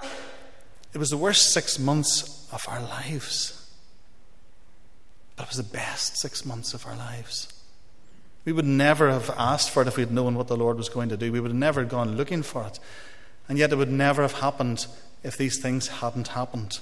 It 0.02 0.98
was 0.98 1.10
the 1.10 1.18
worst 1.18 1.52
six 1.52 1.78
months 1.78 2.48
of 2.54 2.66
our 2.70 2.82
lives, 2.82 3.70
but 5.36 5.44
it 5.44 5.50
was 5.50 5.58
the 5.58 5.64
best 5.64 6.16
six 6.16 6.46
months 6.46 6.74
of 6.74 6.86
our 6.86 6.96
lives. 6.96 7.55
We 8.46 8.52
would 8.52 8.66
never 8.66 9.10
have 9.12 9.32
asked 9.32 9.72
for 9.72 9.82
it 9.82 9.88
if 9.88 9.98
we 9.98 10.04
had 10.04 10.12
known 10.12 10.36
what 10.36 10.48
the 10.48 10.56
Lord 10.56 10.78
was 10.78 10.88
going 10.88 11.10
to 11.10 11.18
do. 11.18 11.32
We 11.32 11.40
would 11.40 11.52
have 11.52 11.58
never 11.58 11.84
gone 11.84 12.16
looking 12.16 12.44
for 12.44 12.66
it. 12.66 12.80
And 13.50 13.58
yet 13.58 13.72
it 13.72 13.76
would 13.76 13.92
never 13.92 14.22
have 14.22 14.34
happened 14.34 14.86
if 15.24 15.36
these 15.36 15.60
things 15.60 15.88
hadn't 15.88 16.30
happened. 16.30 16.80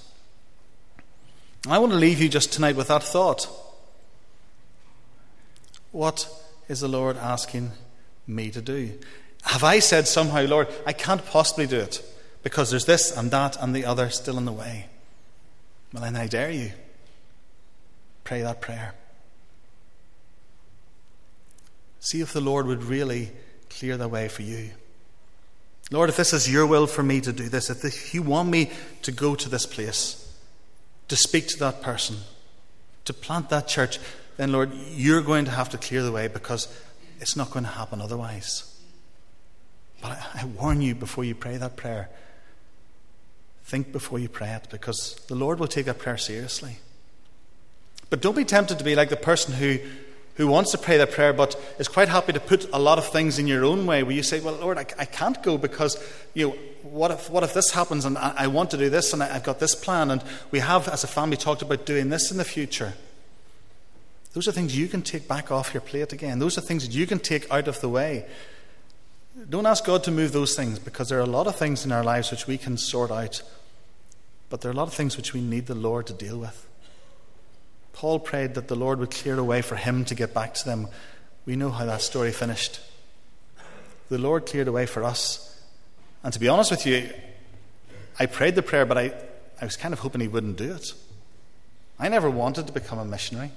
I 1.67 1.79
want 1.79 1.93
to 1.93 1.97
leave 1.97 2.21
you 2.21 2.27
just 2.27 2.51
tonight 2.51 2.75
with 2.75 2.89
that 2.89 3.03
thought. 3.03 3.47
What 5.93 6.27
is 6.67 6.81
the 6.81 6.89
Lord 6.89 7.15
asking 7.15 7.71
me 8.27 8.51
to 8.51 8.61
do? 8.61 8.91
Have 9.43 9.63
I 9.63 9.79
said 9.79 10.07
somehow, 10.07 10.45
Lord, 10.45 10.67
I 10.85 10.91
can't 10.91 11.25
possibly 11.25 11.67
do 11.67 11.79
it 11.79 12.03
because 12.43 12.69
there's 12.69 12.85
this 12.85 13.15
and 13.15 13.31
that 13.31 13.61
and 13.61 13.73
the 13.73 13.85
other 13.85 14.09
still 14.09 14.37
in 14.37 14.45
the 14.45 14.51
way? 14.51 14.87
Well, 15.93 16.03
then 16.03 16.15
I 16.15 16.27
dare 16.27 16.51
you. 16.51 16.71
Pray 18.23 18.41
that 18.41 18.59
prayer. 18.59 18.95
See 22.03 22.19
if 22.19 22.33
the 22.33 22.41
Lord 22.41 22.67
would 22.67 22.83
really 22.83 23.31
clear 23.69 23.95
the 23.95 24.09
way 24.09 24.27
for 24.27 24.41
you. 24.41 24.71
Lord, 25.89 26.09
if 26.09 26.17
this 26.17 26.33
is 26.33 26.51
your 26.51 26.67
will 26.67 26.85
for 26.85 27.01
me 27.01 27.21
to 27.21 27.31
do 27.31 27.47
this, 27.47 27.69
if 27.69 28.13
you 28.13 28.21
want 28.21 28.49
me 28.49 28.71
to 29.03 29.13
go 29.13 29.35
to 29.35 29.47
this 29.47 29.65
place, 29.65 30.37
to 31.07 31.15
speak 31.15 31.47
to 31.47 31.59
that 31.59 31.81
person, 31.81 32.17
to 33.05 33.13
plant 33.13 33.47
that 33.51 33.69
church, 33.69 33.99
then, 34.35 34.51
Lord, 34.51 34.71
you're 34.91 35.21
going 35.21 35.45
to 35.45 35.51
have 35.51 35.69
to 35.69 35.77
clear 35.77 36.03
the 36.03 36.11
way 36.11 36.27
because 36.27 36.67
it's 37.21 37.37
not 37.37 37.51
going 37.51 37.63
to 37.63 37.71
happen 37.71 38.01
otherwise. 38.01 38.77
But 40.01 40.11
I, 40.11 40.41
I 40.41 40.45
warn 40.45 40.81
you 40.81 40.95
before 40.95 41.23
you 41.23 41.35
pray 41.35 41.55
that 41.55 41.77
prayer, 41.77 42.09
think 43.63 43.93
before 43.93 44.19
you 44.19 44.27
pray 44.27 44.49
it 44.49 44.67
because 44.69 45.15
the 45.29 45.35
Lord 45.35 45.57
will 45.57 45.67
take 45.67 45.85
that 45.85 45.99
prayer 45.99 46.17
seriously. 46.17 46.79
But 48.09 48.21
don't 48.21 48.35
be 48.35 48.43
tempted 48.43 48.77
to 48.77 48.83
be 48.83 48.93
like 48.93 49.09
the 49.09 49.15
person 49.15 49.53
who, 49.53 49.79
who 50.35 50.47
wants 50.47 50.71
to 50.71 50.77
pray 50.77 50.97
that 50.97 51.11
prayer 51.11 51.33
but 51.33 51.55
is 51.77 51.87
quite 51.87 52.09
happy 52.09 52.33
to 52.33 52.39
put 52.39 52.67
a 52.73 52.79
lot 52.79 52.97
of 52.97 53.07
things 53.07 53.37
in 53.37 53.47
your 53.47 53.63
own 53.63 53.85
way 53.85 54.03
where 54.03 54.15
you 54.15 54.23
say, 54.23 54.39
Well, 54.39 54.55
Lord, 54.55 54.77
I, 54.77 54.85
I 54.97 55.05
can't 55.05 55.41
go 55.43 55.57
because, 55.57 56.01
you 56.33 56.49
know, 56.49 56.55
what 56.81 57.11
if, 57.11 57.29
what 57.29 57.43
if 57.43 57.53
this 57.53 57.71
happens 57.71 58.05
and 58.05 58.17
I, 58.17 58.33
I 58.37 58.47
want 58.47 58.71
to 58.71 58.77
do 58.77 58.89
this 58.89 59.13
and 59.13 59.21
I, 59.21 59.35
I've 59.35 59.43
got 59.43 59.59
this 59.59 59.75
plan 59.75 60.11
and 60.11 60.23
we 60.51 60.59
have, 60.59 60.87
as 60.87 61.03
a 61.03 61.07
family, 61.07 61.37
talked 61.37 61.61
about 61.61 61.85
doing 61.85 62.09
this 62.09 62.31
in 62.31 62.37
the 62.37 62.43
future? 62.43 62.93
Those 64.33 64.47
are 64.47 64.51
things 64.51 64.75
you 64.75 64.87
can 64.87 65.03
take 65.03 65.27
back 65.27 65.51
off 65.51 65.73
your 65.73 65.81
plate 65.81 66.11
again. 66.11 66.39
Those 66.39 66.57
are 66.57 66.61
things 66.61 66.87
that 66.87 66.95
you 66.95 67.05
can 67.05 67.19
take 67.19 67.49
out 67.51 67.67
of 67.67 67.79
the 67.81 67.89
way. 67.89 68.25
Don't 69.49 69.67
ask 69.67 69.85
God 69.85 70.03
to 70.05 70.11
move 70.11 70.31
those 70.31 70.55
things 70.55 70.79
because 70.79 71.09
there 71.09 71.19
are 71.19 71.21
a 71.21 71.27
lot 71.27 71.47
of 71.47 71.55
things 71.55 71.85
in 71.85 71.91
our 71.91 72.03
lives 72.03 72.31
which 72.31 72.47
we 72.47 72.57
can 72.57 72.77
sort 72.77 73.11
out, 73.11 73.43
but 74.49 74.61
there 74.61 74.69
are 74.69 74.73
a 74.73 74.77
lot 74.77 74.87
of 74.87 74.93
things 74.93 75.15
which 75.17 75.33
we 75.33 75.41
need 75.41 75.67
the 75.67 75.75
Lord 75.75 76.07
to 76.07 76.13
deal 76.13 76.39
with. 76.39 76.67
Paul 77.93 78.19
prayed 78.19 78.55
that 78.55 78.67
the 78.67 78.75
Lord 78.75 78.99
would 78.99 79.11
clear 79.11 79.37
a 79.37 79.43
way 79.43 79.61
for 79.61 79.75
him 79.75 80.03
to 80.05 80.15
get 80.15 80.33
back 80.33 80.55
to 80.55 80.65
them. 80.65 80.87
We 81.45 81.55
know 81.55 81.69
how 81.69 81.85
that 81.85 82.01
story 82.01 82.31
finished. 82.31 82.81
The 84.09 84.17
Lord 84.17 84.45
cleared 84.45 84.67
a 84.67 84.71
way 84.71 84.85
for 84.85 85.03
us. 85.03 85.61
And 86.23 86.33
to 86.33 86.39
be 86.39 86.47
honest 86.47 86.71
with 86.71 86.85
you, 86.85 87.09
I 88.19 88.25
prayed 88.25 88.55
the 88.55 88.61
prayer, 88.61 88.85
but 88.85 88.97
I, 88.97 89.13
I 89.61 89.65
was 89.65 89.75
kind 89.75 89.93
of 89.93 89.99
hoping 89.99 90.21
he 90.21 90.27
wouldn't 90.27 90.57
do 90.57 90.73
it. 90.73 90.93
I 91.99 92.09
never 92.09 92.29
wanted 92.29 92.67
to 92.67 92.73
become 92.73 92.99
a 92.99 93.05
missionary. 93.05 93.51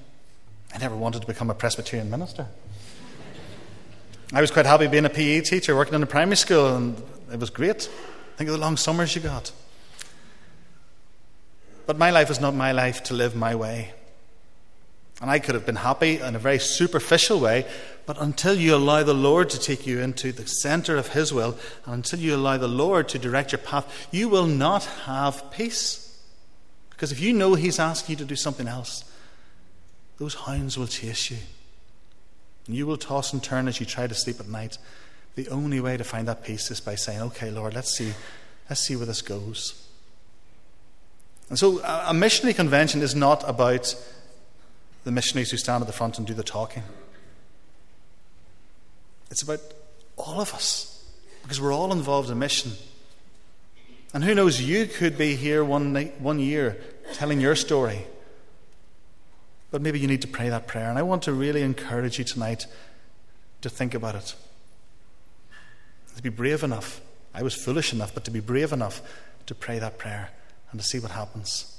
I 0.75 0.79
never 0.79 0.97
wanted 0.97 1.23
to 1.23 1.27
become 1.27 1.51
a 1.51 1.55
Presbyterian 1.55 2.11
minister. 2.11 2.47
I 4.33 4.41
was 4.41 4.51
quite 4.51 4.67
happy 4.67 4.89
being 4.89 5.05
a 5.05 5.11
PE 5.11 5.43
teacher, 5.43 5.77
working 5.77 5.95
in 5.95 6.03
a 6.03 6.07
primary 6.07 6.37
school, 6.37 6.75
and 6.75 7.01
it 7.33 7.39
was 7.39 7.51
great. 7.51 7.89
Think 8.37 8.49
of 8.49 8.55
the 8.55 8.61
long 8.61 8.77
summers 8.77 9.15
you 9.15 9.23
got. 9.23 9.53
But 11.87 11.97
my 11.97 12.11
life 12.11 12.31
is 12.31 12.41
not 12.41 12.55
my 12.55 12.73
life 12.73 13.05
to 13.05 13.15
live 13.15 13.37
my 13.37 13.55
way. 13.55 13.95
And 15.21 15.31
I 15.31 15.39
could 15.39 15.55
have 15.55 15.65
been 15.65 15.77
happy 15.77 16.21
in 16.21 16.35
a 16.35 16.39
very 16.39 16.59
superficial 16.59 17.41
way, 17.41 17.67
but 18.05 18.21
until 18.21 18.55
you 18.55 18.75
allow 18.75 19.03
the 19.03 19.15
Lord 19.15 19.49
to 19.51 19.59
take 19.59 19.87
you 19.87 20.01
into 20.01 20.31
the 20.31 20.47
center 20.47 20.97
of 20.97 21.09
His 21.09 21.33
will, 21.33 21.57
and 21.87 21.95
until 21.95 22.19
you 22.19 22.35
allow 22.35 22.59
the 22.59 22.69
Lord 22.69 23.09
to 23.09 23.19
direct 23.19 23.53
your 23.53 23.59
path, 23.59 24.09
you 24.11 24.29
will 24.29 24.47
not 24.47 24.85
have 25.07 25.51
peace. 25.51 26.21
Because 26.91 27.13
if 27.13 27.21
you 27.21 27.33
know 27.33 27.55
He's 27.55 27.79
asking 27.79 28.15
you 28.15 28.17
to 28.19 28.25
do 28.27 28.37
something 28.37 28.69
else, 28.69 29.05
those 30.19 30.35
hounds 30.35 30.77
will 30.77 30.87
chase 30.87 31.31
you. 31.31 31.39
And 32.67 32.77
you 32.77 32.87
will 32.87 32.97
toss 32.97 33.33
and 33.33 33.43
turn 33.43 33.69
as 33.69 33.81
you 33.81 33.87
try 33.87 34.07
to 34.07 34.15
sleep 34.15 34.39
at 34.41 34.49
night. 34.49 34.77
The 35.35 35.49
only 35.49 35.81
way 35.81 35.97
to 35.97 36.05
find 36.05 36.29
that 36.29 36.45
peace 36.45 36.71
is 36.71 36.81
by 36.81 36.95
saying, 36.95 37.21
Okay, 37.21 37.51
Lord, 37.51 37.75
let's 37.75 37.97
see, 37.97 38.13
let's 38.69 38.83
see 38.83 38.97
where 38.97 39.07
this 39.07 39.23
goes. 39.23 39.83
And 41.49 41.59
so 41.59 41.81
a 41.85 42.13
missionary 42.13 42.55
convention 42.55 43.03
is 43.03 43.15
not 43.15 43.49
about 43.49 43.95
the 45.07 45.13
missionaries 45.13 45.51
who 45.51 45.57
stand 45.57 45.81
at 45.81 45.87
the 45.87 45.93
front 45.95 46.19
and 46.19 46.27
do 46.27 46.35
the 46.35 46.43
talking. 46.43 46.83
It's 49.31 49.41
about 49.41 49.61
all 50.19 50.41
of 50.41 50.53
us, 50.53 51.03
because 51.43 51.61
we're 51.61 51.73
all 51.73 51.93
involved 51.93 52.29
in 52.29 52.39
mission. 52.39 52.73
And 54.13 54.23
who 54.23 54.35
knows, 54.35 54.61
you 54.61 54.87
could 54.87 55.17
be 55.17 55.35
here 55.35 55.65
one, 55.65 55.95
night, 55.95 56.21
one 56.21 56.39
year 56.39 56.77
telling 57.15 57.41
your 57.41 57.55
story 57.55 58.05
but 59.71 59.83
maybe 59.83 59.99
you 59.99 60.07
need 60.07 60.23
to 60.23 60.29
pray 60.29 60.49
that 60.49 60.67
prayer. 60.67 60.89
And 60.89 60.99
I 60.99 61.03
want 61.03 61.25
to 61.25 61.33
really 61.33 61.61
encourage 61.61 62.19
you 62.19 62.25
tonight 62.25 62.67
to 63.61 63.69
think 63.69 63.93
about 63.93 64.15
it. 64.15 64.35
To 66.17 66.23
be 66.23 66.31
brave 66.31 66.63
enough. 66.63 67.01
I 67.35 67.43
was 67.43 67.55
foolish 67.55 67.93
enough, 67.93 68.15
but 68.15 68.25
to 68.25 68.31
be 68.31 68.41
brave 68.41 68.73
enough 68.73 69.03
to 69.45 69.55
pray 69.55 69.79
that 69.79 69.99
prayer 69.99 70.31
and 70.71 70.81
to 70.81 70.87
see 70.87 70.99
what 70.99 71.11
happens. 71.11 71.79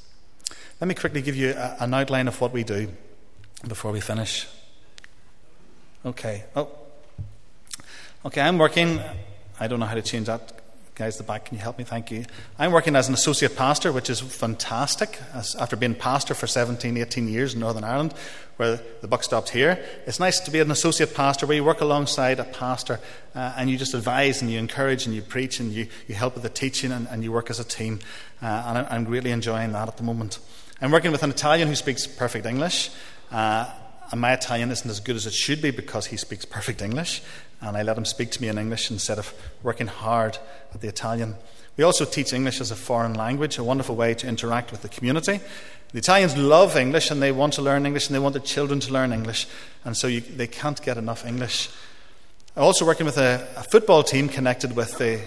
Let 0.79 0.87
me 0.87 0.93
quickly 0.93 1.23
give 1.23 1.35
you 1.35 1.53
a, 1.57 1.77
an 1.79 1.93
outline 1.93 2.27
of 2.27 2.39
what 2.39 2.53
we 2.53 2.63
do 2.63 2.89
before 3.65 3.91
we 3.91 4.01
finish. 4.01 4.47
Okay. 6.05 6.43
Oh. 6.55 6.69
Okay, 8.25 8.41
I'm 8.41 8.57
working. 8.57 8.99
I 9.59 9.67
don't 9.67 9.79
know 9.79 9.85
how 9.85 9.95
to 9.95 10.01
change 10.01 10.27
that 10.27 10.57
Guys 10.97 11.15
the 11.15 11.23
back, 11.23 11.45
can 11.45 11.55
you 11.55 11.61
help 11.61 11.77
me? 11.77 11.83
Thank 11.83 12.09
you. 12.09 12.25
I'm 12.57 12.71
working 12.71 12.95
as 12.95 13.07
an 13.07 13.13
associate 13.13 13.55
pastor, 13.55 13.91
which 13.91 14.09
is 14.09 14.19
fantastic. 14.19 15.19
As, 15.31 15.53
after 15.53 15.75
being 15.75 15.93
pastor 15.93 16.33
for 16.33 16.47
17, 16.47 16.97
18 16.97 17.27
years 17.27 17.53
in 17.53 17.59
Northern 17.59 17.83
Ireland, 17.83 18.15
where 18.55 18.79
the 19.01 19.07
buck 19.07 19.23
stopped 19.23 19.49
here, 19.49 19.77
it's 20.07 20.19
nice 20.19 20.39
to 20.39 20.49
be 20.49 20.59
an 20.59 20.71
associate 20.71 21.13
pastor 21.13 21.45
where 21.45 21.55
you 21.55 21.63
work 21.63 21.81
alongside 21.81 22.39
a 22.39 22.45
pastor 22.45 22.99
uh, 23.35 23.53
and 23.55 23.69
you 23.69 23.77
just 23.77 23.93
advise 23.93 24.41
and 24.41 24.49
you 24.49 24.57
encourage 24.57 25.05
and 25.05 25.13
you 25.13 25.21
preach 25.21 25.59
and 25.59 25.71
you, 25.71 25.85
you 26.07 26.15
help 26.15 26.33
with 26.33 26.41
the 26.41 26.49
teaching 26.49 26.91
and, 26.91 27.07
and 27.11 27.23
you 27.23 27.31
work 27.31 27.51
as 27.51 27.59
a 27.59 27.63
team. 27.63 27.99
Uh, 28.41 28.47
and 28.65 28.77
I, 28.79 28.95
am 28.95 29.05
really 29.05 29.29
enjoying 29.29 29.73
that 29.73 29.87
at 29.87 29.97
the 29.97 30.03
moment. 30.03 30.39
I'm 30.81 30.89
working 30.89 31.11
with 31.11 31.21
an 31.21 31.29
Italian 31.29 31.67
who 31.67 31.75
speaks 31.75 32.07
perfect 32.07 32.47
English. 32.47 32.89
Uh, 33.31 33.69
and 34.11 34.21
my 34.21 34.33
Italian 34.33 34.71
isn't 34.71 34.89
as 34.89 34.99
good 34.99 35.15
as 35.15 35.25
it 35.25 35.33
should 35.33 35.61
be 35.61 35.71
because 35.71 36.07
he 36.07 36.17
speaks 36.17 36.45
perfect 36.45 36.81
English 36.81 37.21
and 37.61 37.75
I 37.75 37.83
let 37.83 37.97
him 37.97 38.05
speak 38.05 38.31
to 38.31 38.41
me 38.41 38.49
in 38.49 38.57
English 38.57 38.91
instead 38.91 39.17
of 39.17 39.33
working 39.63 39.87
hard 39.87 40.37
at 40.73 40.81
the 40.81 40.87
Italian. 40.87 41.35
We 41.75 41.83
also 41.83 42.05
teach 42.05 42.33
English 42.33 42.61
as 42.61 42.71
a 42.71 42.75
foreign 42.75 43.13
language, 43.13 43.57
a 43.57 43.63
wonderful 43.63 43.95
way 43.95 44.13
to 44.15 44.27
interact 44.27 44.71
with 44.71 44.81
the 44.81 44.89
community. 44.89 45.39
The 45.91 45.99
Italians 45.99 46.35
love 46.37 46.75
English 46.75 47.11
and 47.11 47.21
they 47.21 47.31
want 47.31 47.53
to 47.53 47.61
learn 47.61 47.85
English 47.85 48.07
and 48.07 48.15
they 48.15 48.19
want 48.19 48.33
their 48.33 48.43
children 48.43 48.79
to 48.81 48.93
learn 48.93 49.13
English, 49.13 49.47
and 49.85 49.95
so 49.95 50.07
you, 50.07 50.21
they 50.21 50.47
can't 50.47 50.81
get 50.81 50.97
enough 50.97 51.25
English. 51.25 51.69
I'm 52.55 52.63
also 52.63 52.85
working 52.85 53.05
with 53.05 53.17
a, 53.17 53.47
a 53.55 53.63
football 53.63 54.03
team 54.03 54.27
connected 54.27 54.75
with 54.75 54.97
the 54.97 55.21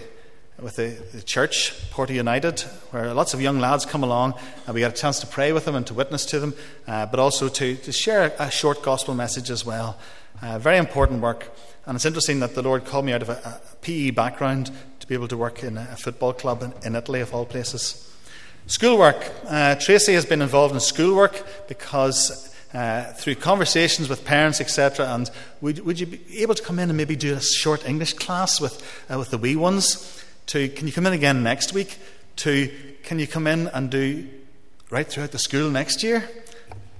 with 0.62 0.76
the, 0.76 0.96
the, 1.12 1.22
church, 1.22 1.90
Porta 1.90 2.12
United, 2.12 2.60
where 2.90 3.12
lots 3.14 3.34
of 3.34 3.40
young 3.40 3.58
lads 3.58 3.86
come 3.86 4.02
along 4.02 4.34
and 4.66 4.74
we 4.74 4.80
get 4.80 4.92
a 4.92 5.00
chance 5.00 5.20
to 5.20 5.26
pray 5.26 5.52
with 5.52 5.64
them 5.64 5.74
and 5.74 5.86
to 5.86 5.94
witness 5.94 6.26
to 6.26 6.40
them, 6.40 6.54
uh, 6.86 7.06
but 7.06 7.18
also 7.18 7.48
to, 7.48 7.76
to 7.76 7.92
share 7.92 8.34
a 8.38 8.50
short 8.50 8.82
gospel 8.82 9.14
message 9.14 9.50
as 9.50 9.64
well. 9.64 9.98
Uh, 10.42 10.58
very 10.58 10.78
important 10.78 11.20
work. 11.20 11.50
And 11.86 11.96
it's 11.96 12.04
interesting 12.04 12.40
that 12.40 12.54
the 12.54 12.62
Lord 12.62 12.84
called 12.84 13.04
me 13.04 13.12
out 13.12 13.22
of 13.22 13.28
a, 13.28 13.32
a 13.32 13.76
PE 13.82 14.10
background 14.10 14.70
to 15.00 15.06
be 15.06 15.14
able 15.14 15.28
to 15.28 15.36
work 15.36 15.62
in 15.62 15.76
a 15.78 15.96
football 15.96 16.32
club 16.32 16.62
in, 16.62 16.72
in 16.84 16.94
Italy, 16.94 17.20
of 17.20 17.34
all 17.34 17.46
places. 17.46 18.06
Schoolwork. 18.66 19.30
Uh, 19.48 19.74
Tracy 19.76 20.14
has 20.14 20.26
been 20.26 20.42
involved 20.42 20.74
in 20.74 20.80
schoolwork 20.80 21.66
because 21.68 22.50
uh, 22.72 23.04
through 23.14 23.34
conversations 23.34 24.08
with 24.08 24.24
parents, 24.24 24.60
etc. 24.60 25.06
And 25.06 25.30
would, 25.60 25.80
would 25.80 25.98
you 25.98 26.06
be 26.06 26.42
able 26.42 26.54
to 26.54 26.62
come 26.62 26.78
in 26.78 26.88
and 26.88 26.96
maybe 26.96 27.16
do 27.16 27.34
a 27.34 27.40
short 27.40 27.88
English 27.88 28.14
class 28.14 28.60
with, 28.60 28.80
uh, 29.10 29.18
with 29.18 29.30
the 29.30 29.38
wee 29.38 29.56
ones? 29.56 30.24
To 30.50 30.68
can 30.68 30.88
you 30.88 30.92
come 30.92 31.06
in 31.06 31.12
again 31.12 31.44
next 31.44 31.72
week? 31.72 31.96
To 32.36 32.68
can 33.04 33.20
you 33.20 33.28
come 33.28 33.46
in 33.46 33.68
and 33.68 33.88
do 33.88 34.28
right 34.90 35.06
throughout 35.06 35.30
the 35.30 35.38
school 35.38 35.70
next 35.70 36.02
year? 36.02 36.28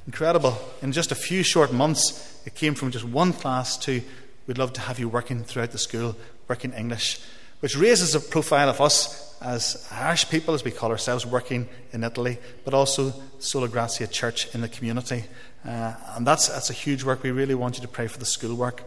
incredible. 0.06 0.56
In 0.82 0.92
just 0.92 1.10
a 1.10 1.16
few 1.16 1.42
short 1.42 1.72
months, 1.72 2.40
it 2.46 2.54
came 2.54 2.76
from 2.76 2.92
just 2.92 3.04
one 3.04 3.32
class 3.32 3.76
to 3.78 4.02
we'd 4.46 4.56
love 4.56 4.72
to 4.74 4.80
have 4.80 5.00
you 5.00 5.08
working 5.08 5.42
throughout 5.42 5.72
the 5.72 5.78
school, 5.78 6.14
working 6.46 6.72
English, 6.72 7.20
which 7.58 7.76
raises 7.76 8.14
a 8.14 8.20
profile 8.20 8.68
of 8.68 8.80
us 8.80 9.36
as 9.40 9.84
Irish 9.90 10.28
people, 10.28 10.54
as 10.54 10.62
we 10.62 10.70
call 10.70 10.90
ourselves, 10.90 11.26
working 11.26 11.68
in 11.92 12.04
Italy, 12.04 12.38
but 12.64 12.72
also 12.72 13.12
Sola 13.40 13.68
Gratia 13.68 14.06
Church 14.06 14.54
in 14.54 14.60
the 14.60 14.68
community. 14.68 15.24
Uh, 15.66 15.94
and 16.16 16.26
that's, 16.26 16.48
that's 16.48 16.70
a 16.70 16.74
huge 16.74 17.04
work. 17.04 17.22
We 17.22 17.30
really 17.30 17.54
want 17.54 17.76
you 17.76 17.82
to 17.82 17.88
pray 17.88 18.06
for 18.06 18.18
the 18.18 18.26
schoolwork. 18.26 18.82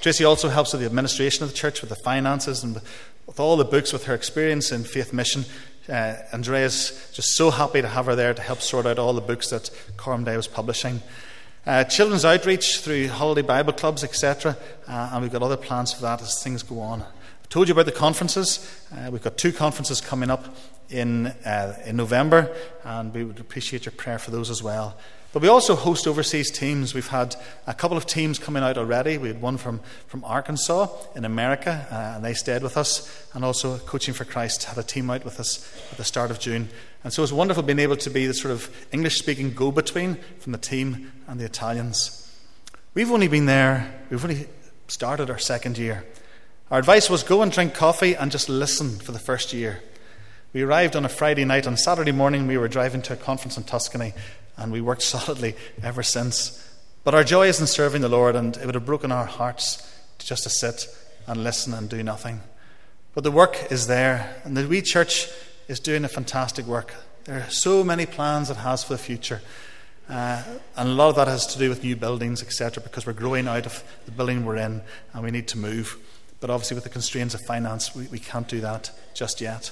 Tracy 0.00 0.24
also 0.24 0.48
helps 0.48 0.72
with 0.72 0.80
the 0.80 0.86
administration 0.86 1.42
of 1.44 1.50
the 1.50 1.56
church, 1.56 1.80
with 1.80 1.90
the 1.90 1.96
finances, 1.96 2.62
and 2.62 2.80
with 3.26 3.40
all 3.40 3.56
the 3.56 3.64
books, 3.64 3.92
with 3.92 4.04
her 4.04 4.14
experience 4.14 4.72
in 4.72 4.84
faith 4.84 5.12
mission. 5.12 5.44
Uh, 5.88 6.14
Andrea's 6.32 7.10
just 7.12 7.34
so 7.34 7.50
happy 7.50 7.82
to 7.82 7.88
have 7.88 8.06
her 8.06 8.14
there 8.14 8.34
to 8.34 8.42
help 8.42 8.60
sort 8.60 8.86
out 8.86 8.98
all 8.98 9.12
the 9.12 9.20
books 9.20 9.50
that 9.50 9.70
Coram 9.96 10.24
Deo 10.24 10.36
was 10.36 10.46
publishing. 10.46 11.00
Uh, 11.66 11.84
children's 11.84 12.24
outreach 12.24 12.80
through 12.80 13.08
holiday 13.08 13.42
Bible 13.42 13.72
clubs, 13.72 14.04
etc. 14.04 14.56
Uh, 14.86 15.10
and 15.12 15.22
we've 15.22 15.32
got 15.32 15.42
other 15.42 15.56
plans 15.56 15.92
for 15.92 16.02
that 16.02 16.20
as 16.20 16.42
things 16.42 16.62
go 16.62 16.80
on. 16.80 17.02
I 17.02 17.46
told 17.48 17.68
you 17.68 17.72
about 17.72 17.86
the 17.86 17.92
conferences. 17.92 18.68
Uh, 18.92 19.10
we've 19.10 19.22
got 19.22 19.38
two 19.38 19.52
conferences 19.52 20.00
coming 20.00 20.30
up 20.30 20.56
in, 20.90 21.28
uh, 21.44 21.80
in 21.84 21.96
November, 21.96 22.54
and 22.84 23.14
we 23.14 23.24
would 23.24 23.40
appreciate 23.40 23.86
your 23.86 23.92
prayer 23.92 24.18
for 24.18 24.30
those 24.30 24.50
as 24.50 24.62
well. 24.62 24.96
But 25.32 25.40
we 25.40 25.48
also 25.48 25.74
host 25.74 26.06
overseas 26.06 26.50
teams. 26.50 26.92
We've 26.92 27.08
had 27.08 27.36
a 27.66 27.72
couple 27.72 27.96
of 27.96 28.04
teams 28.04 28.38
coming 28.38 28.62
out 28.62 28.76
already. 28.76 29.16
We 29.16 29.28
had 29.28 29.40
one 29.40 29.56
from, 29.56 29.80
from 30.06 30.22
Arkansas 30.24 30.88
in 31.16 31.24
America, 31.24 31.86
uh, 31.90 32.16
and 32.16 32.24
they 32.24 32.34
stayed 32.34 32.62
with 32.62 32.76
us. 32.76 33.26
And 33.32 33.42
also, 33.42 33.78
Coaching 33.78 34.12
for 34.12 34.26
Christ 34.26 34.64
had 34.64 34.76
a 34.76 34.82
team 34.82 35.08
out 35.08 35.24
with 35.24 35.40
us 35.40 35.66
at 35.90 35.96
the 35.96 36.04
start 36.04 36.30
of 36.30 36.38
June. 36.38 36.68
And 37.02 37.14
so 37.14 37.22
it's 37.22 37.32
wonderful 37.32 37.62
being 37.62 37.78
able 37.78 37.96
to 37.96 38.10
be 38.10 38.26
the 38.26 38.34
sort 38.34 38.52
of 38.52 38.70
English 38.92 39.18
speaking 39.18 39.54
go 39.54 39.72
between 39.72 40.16
from 40.38 40.52
the 40.52 40.58
team 40.58 41.10
and 41.26 41.40
the 41.40 41.46
Italians. 41.46 42.18
We've 42.92 43.10
only 43.10 43.28
been 43.28 43.46
there, 43.46 43.90
we've 44.10 44.22
only 44.22 44.46
started 44.88 45.30
our 45.30 45.38
second 45.38 45.78
year. 45.78 46.04
Our 46.70 46.78
advice 46.78 47.08
was 47.08 47.22
go 47.22 47.40
and 47.40 47.50
drink 47.50 47.72
coffee 47.72 48.14
and 48.14 48.30
just 48.30 48.50
listen 48.50 48.98
for 48.98 49.12
the 49.12 49.18
first 49.18 49.54
year. 49.54 49.82
We 50.52 50.60
arrived 50.60 50.94
on 50.94 51.06
a 51.06 51.08
Friday 51.08 51.46
night. 51.46 51.66
On 51.66 51.78
Saturday 51.78 52.12
morning, 52.12 52.46
we 52.46 52.58
were 52.58 52.68
driving 52.68 53.00
to 53.02 53.14
a 53.14 53.16
conference 53.16 53.56
in 53.56 53.64
Tuscany 53.64 54.12
and 54.56 54.72
we 54.72 54.80
worked 54.80 55.02
solidly 55.14 55.54
ever 55.82 56.02
since. 56.02 56.58
But 57.04 57.14
our 57.14 57.24
joy 57.24 57.48
is 57.48 57.60
in 57.60 57.66
serving 57.66 58.02
the 58.02 58.08
Lord, 58.08 58.36
and 58.36 58.56
it 58.56 58.66
would 58.66 58.74
have 58.74 58.86
broken 58.86 59.10
our 59.10 59.26
hearts 59.26 59.88
just 60.18 60.44
to 60.44 60.50
sit 60.50 60.86
and 61.26 61.42
listen 61.42 61.74
and 61.74 61.88
do 61.88 62.02
nothing. 62.02 62.40
But 63.14 63.24
the 63.24 63.30
work 63.30 63.70
is 63.70 63.86
there, 63.86 64.36
and 64.44 64.56
the 64.56 64.66
wee 64.66 64.82
church 64.82 65.28
is 65.68 65.80
doing 65.80 66.04
a 66.04 66.08
fantastic 66.08 66.66
work. 66.66 66.94
There 67.24 67.40
are 67.40 67.50
so 67.50 67.84
many 67.84 68.06
plans 68.06 68.50
it 68.50 68.56
has 68.58 68.84
for 68.84 68.94
the 68.94 68.98
future. 68.98 69.42
Uh, 70.08 70.42
and 70.76 70.88
a 70.88 70.92
lot 70.92 71.10
of 71.10 71.16
that 71.16 71.28
has 71.28 71.46
to 71.46 71.58
do 71.58 71.68
with 71.68 71.82
new 71.82 71.96
buildings, 71.96 72.42
etc., 72.42 72.82
because 72.82 73.06
we're 73.06 73.12
growing 73.12 73.46
out 73.46 73.66
of 73.66 73.84
the 74.04 74.10
building 74.10 74.44
we're 74.44 74.56
in 74.56 74.82
and 75.12 75.24
we 75.24 75.30
need 75.30 75.48
to 75.48 75.58
move. 75.58 75.96
But 76.40 76.50
obviously, 76.50 76.74
with 76.74 76.84
the 76.84 76.90
constraints 76.90 77.34
of 77.34 77.40
finance, 77.42 77.94
we, 77.94 78.06
we 78.08 78.18
can't 78.18 78.48
do 78.48 78.60
that 78.60 78.90
just 79.14 79.40
yet. 79.40 79.70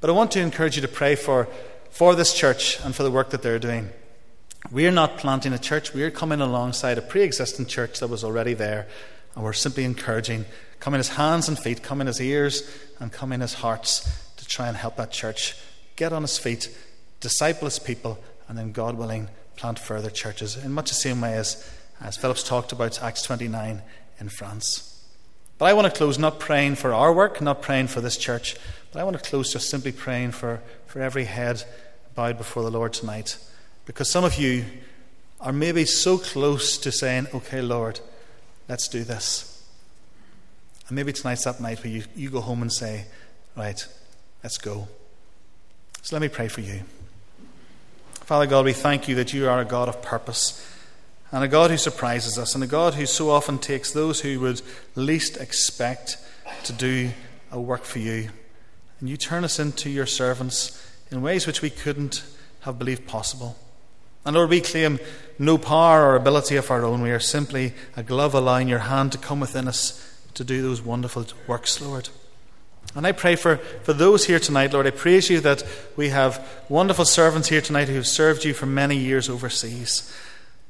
But 0.00 0.10
I 0.10 0.12
want 0.12 0.30
to 0.32 0.40
encourage 0.40 0.76
you 0.76 0.82
to 0.82 0.88
pray 0.88 1.16
for, 1.16 1.48
for 1.90 2.14
this 2.14 2.34
church 2.34 2.78
and 2.84 2.94
for 2.94 3.02
the 3.02 3.10
work 3.10 3.30
that 3.30 3.42
they're 3.42 3.58
doing. 3.58 3.90
We're 4.70 4.90
not 4.90 5.18
planting 5.18 5.52
a 5.52 5.58
church, 5.58 5.92
we're 5.92 6.10
coming 6.10 6.40
alongside 6.40 6.96
a 6.96 7.02
pre 7.02 7.22
existing 7.22 7.66
church 7.66 8.00
that 8.00 8.08
was 8.08 8.24
already 8.24 8.54
there, 8.54 8.86
and 9.34 9.44
we're 9.44 9.52
simply 9.52 9.84
encouraging, 9.84 10.46
coming 10.80 11.00
as 11.00 11.10
hands 11.10 11.48
and 11.48 11.58
feet, 11.58 11.82
coming 11.82 12.08
as 12.08 12.20
ears, 12.20 12.68
and 12.98 13.12
coming 13.12 13.42
as 13.42 13.54
hearts 13.54 14.32
to 14.36 14.46
try 14.46 14.68
and 14.68 14.76
help 14.76 14.96
that 14.96 15.10
church 15.10 15.54
get 15.96 16.12
on 16.12 16.24
its 16.24 16.38
feet, 16.38 16.76
disciple 17.20 17.66
its 17.66 17.78
people, 17.78 18.18
and 18.48 18.56
then, 18.56 18.72
God 18.72 18.96
willing, 18.96 19.28
plant 19.56 19.78
further 19.78 20.10
churches 20.10 20.56
in 20.56 20.72
much 20.72 20.88
the 20.88 20.94
same 20.94 21.20
way 21.20 21.34
as, 21.34 21.70
as 22.00 22.16
Philip's 22.16 22.42
talked 22.42 22.72
about 22.72 23.02
Acts 23.02 23.22
29 23.22 23.82
in 24.18 24.28
France. 24.28 25.04
But 25.58 25.66
I 25.66 25.72
want 25.74 25.86
to 25.86 25.96
close 25.96 26.18
not 26.18 26.40
praying 26.40 26.76
for 26.76 26.92
our 26.92 27.12
work, 27.12 27.40
not 27.40 27.62
praying 27.62 27.88
for 27.88 28.00
this 28.00 28.16
church, 28.16 28.56
but 28.92 29.00
I 29.00 29.04
want 29.04 29.16
to 29.16 29.22
close 29.22 29.52
just 29.52 29.70
simply 29.70 29.92
praying 29.92 30.32
for, 30.32 30.60
for 30.86 31.00
every 31.00 31.24
head 31.24 31.64
bowed 32.14 32.38
before 32.38 32.62
the 32.62 32.70
Lord 32.70 32.92
tonight. 32.92 33.38
Because 33.86 34.10
some 34.10 34.24
of 34.24 34.36
you 34.36 34.64
are 35.40 35.52
maybe 35.52 35.84
so 35.84 36.18
close 36.18 36.78
to 36.78 36.90
saying, 36.90 37.26
okay, 37.34 37.60
Lord, 37.60 38.00
let's 38.68 38.88
do 38.88 39.04
this. 39.04 39.62
And 40.88 40.96
maybe 40.96 41.12
tonight's 41.12 41.44
that 41.44 41.60
night 41.60 41.82
where 41.82 41.92
you, 41.92 42.04
you 42.14 42.30
go 42.30 42.40
home 42.40 42.62
and 42.62 42.72
say, 42.72 43.06
right, 43.56 43.86
let's 44.42 44.58
go. 44.58 44.88
So 46.02 46.16
let 46.16 46.22
me 46.22 46.28
pray 46.28 46.48
for 46.48 46.60
you. 46.60 46.82
Father 48.12 48.46
God, 48.46 48.64
we 48.64 48.72
thank 48.72 49.06
you 49.06 49.14
that 49.16 49.32
you 49.34 49.48
are 49.48 49.60
a 49.60 49.64
God 49.64 49.88
of 49.88 50.00
purpose 50.02 50.66
and 51.30 51.42
a 51.42 51.48
God 51.48 51.70
who 51.70 51.76
surprises 51.76 52.38
us 52.38 52.54
and 52.54 52.62
a 52.62 52.66
God 52.66 52.94
who 52.94 53.06
so 53.06 53.30
often 53.30 53.58
takes 53.58 53.92
those 53.92 54.20
who 54.20 54.40
would 54.40 54.62
least 54.94 55.36
expect 55.36 56.16
to 56.64 56.72
do 56.72 57.10
a 57.50 57.60
work 57.60 57.84
for 57.84 57.98
you. 57.98 58.30
And 59.00 59.08
you 59.08 59.16
turn 59.16 59.44
us 59.44 59.58
into 59.58 59.90
your 59.90 60.06
servants 60.06 60.80
in 61.10 61.22
ways 61.22 61.46
which 61.46 61.60
we 61.60 61.70
couldn't 61.70 62.24
have 62.60 62.78
believed 62.78 63.06
possible. 63.06 63.58
And 64.24 64.34
Lord, 64.34 64.50
we 64.50 64.60
claim 64.60 64.98
no 65.38 65.58
power 65.58 66.02
or 66.06 66.16
ability 66.16 66.56
of 66.56 66.70
our 66.70 66.84
own. 66.84 67.02
We 67.02 67.10
are 67.10 67.20
simply 67.20 67.74
a 67.96 68.02
glove 68.02 68.34
allowing 68.34 68.68
your 68.68 68.80
hand 68.80 69.12
to 69.12 69.18
come 69.18 69.40
within 69.40 69.68
us 69.68 70.00
to 70.34 70.44
do 70.44 70.62
those 70.62 70.82
wonderful 70.82 71.26
works, 71.46 71.80
Lord. 71.80 72.08
And 72.94 73.06
I 73.06 73.12
pray 73.12 73.34
for, 73.36 73.56
for 73.56 73.92
those 73.92 74.26
here 74.26 74.38
tonight, 74.38 74.72
Lord. 74.72 74.86
I 74.86 74.90
praise 74.90 75.28
you 75.28 75.40
that 75.40 75.64
we 75.96 76.10
have 76.10 76.46
wonderful 76.68 77.04
servants 77.04 77.48
here 77.48 77.60
tonight 77.60 77.88
who 77.88 77.94
have 77.94 78.06
served 78.06 78.44
you 78.44 78.54
for 78.54 78.66
many 78.66 78.96
years 78.96 79.28
overseas. 79.28 80.14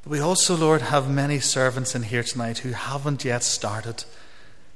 But 0.03 0.11
we 0.11 0.21
also, 0.21 0.57
Lord, 0.57 0.83
have 0.83 1.11
many 1.11 1.41
servants 1.41 1.95
in 1.95 2.05
here 2.05 2.23
tonight 2.23 2.59
who 2.59 2.71
haven't 2.71 3.25
yet 3.25 3.43
started 3.43 4.05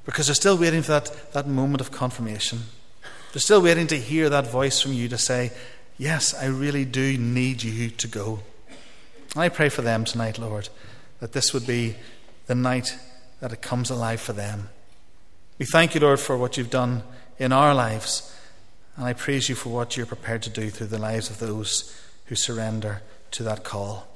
because 0.04 0.26
they're 0.26 0.34
still 0.34 0.58
waiting 0.58 0.82
for 0.82 0.92
that, 0.92 1.32
that 1.32 1.46
moment 1.46 1.80
of 1.80 1.90
confirmation. 1.90 2.60
They're 3.32 3.40
still 3.40 3.62
waiting 3.62 3.86
to 3.88 3.98
hear 3.98 4.28
that 4.30 4.50
voice 4.50 4.80
from 4.80 4.92
you 4.92 5.08
to 5.08 5.18
say, 5.18 5.52
Yes, 5.96 6.32
I 6.32 6.46
really 6.46 6.84
do 6.84 7.18
need 7.18 7.62
you 7.62 7.90
to 7.90 8.06
go. 8.06 8.40
And 9.34 9.42
I 9.42 9.48
pray 9.48 9.68
for 9.68 9.82
them 9.82 10.04
tonight, 10.04 10.38
Lord, 10.38 10.68
that 11.20 11.32
this 11.32 11.52
would 11.52 11.66
be 11.66 11.96
the 12.46 12.54
night 12.54 12.96
that 13.40 13.52
it 13.52 13.62
comes 13.62 13.90
alive 13.90 14.20
for 14.20 14.32
them. 14.32 14.70
We 15.58 15.66
thank 15.66 15.94
you, 15.94 16.00
Lord, 16.00 16.20
for 16.20 16.36
what 16.36 16.56
you've 16.56 16.70
done 16.70 17.02
in 17.38 17.52
our 17.52 17.74
lives. 17.74 18.34
And 18.96 19.04
I 19.06 19.12
praise 19.12 19.48
you 19.48 19.54
for 19.54 19.68
what 19.68 19.96
you're 19.96 20.06
prepared 20.06 20.42
to 20.42 20.50
do 20.50 20.70
through 20.70 20.88
the 20.88 20.98
lives 20.98 21.30
of 21.30 21.38
those 21.38 21.96
who 22.26 22.34
surrender 22.34 23.02
to 23.32 23.42
that 23.44 23.64
call. 23.64 24.08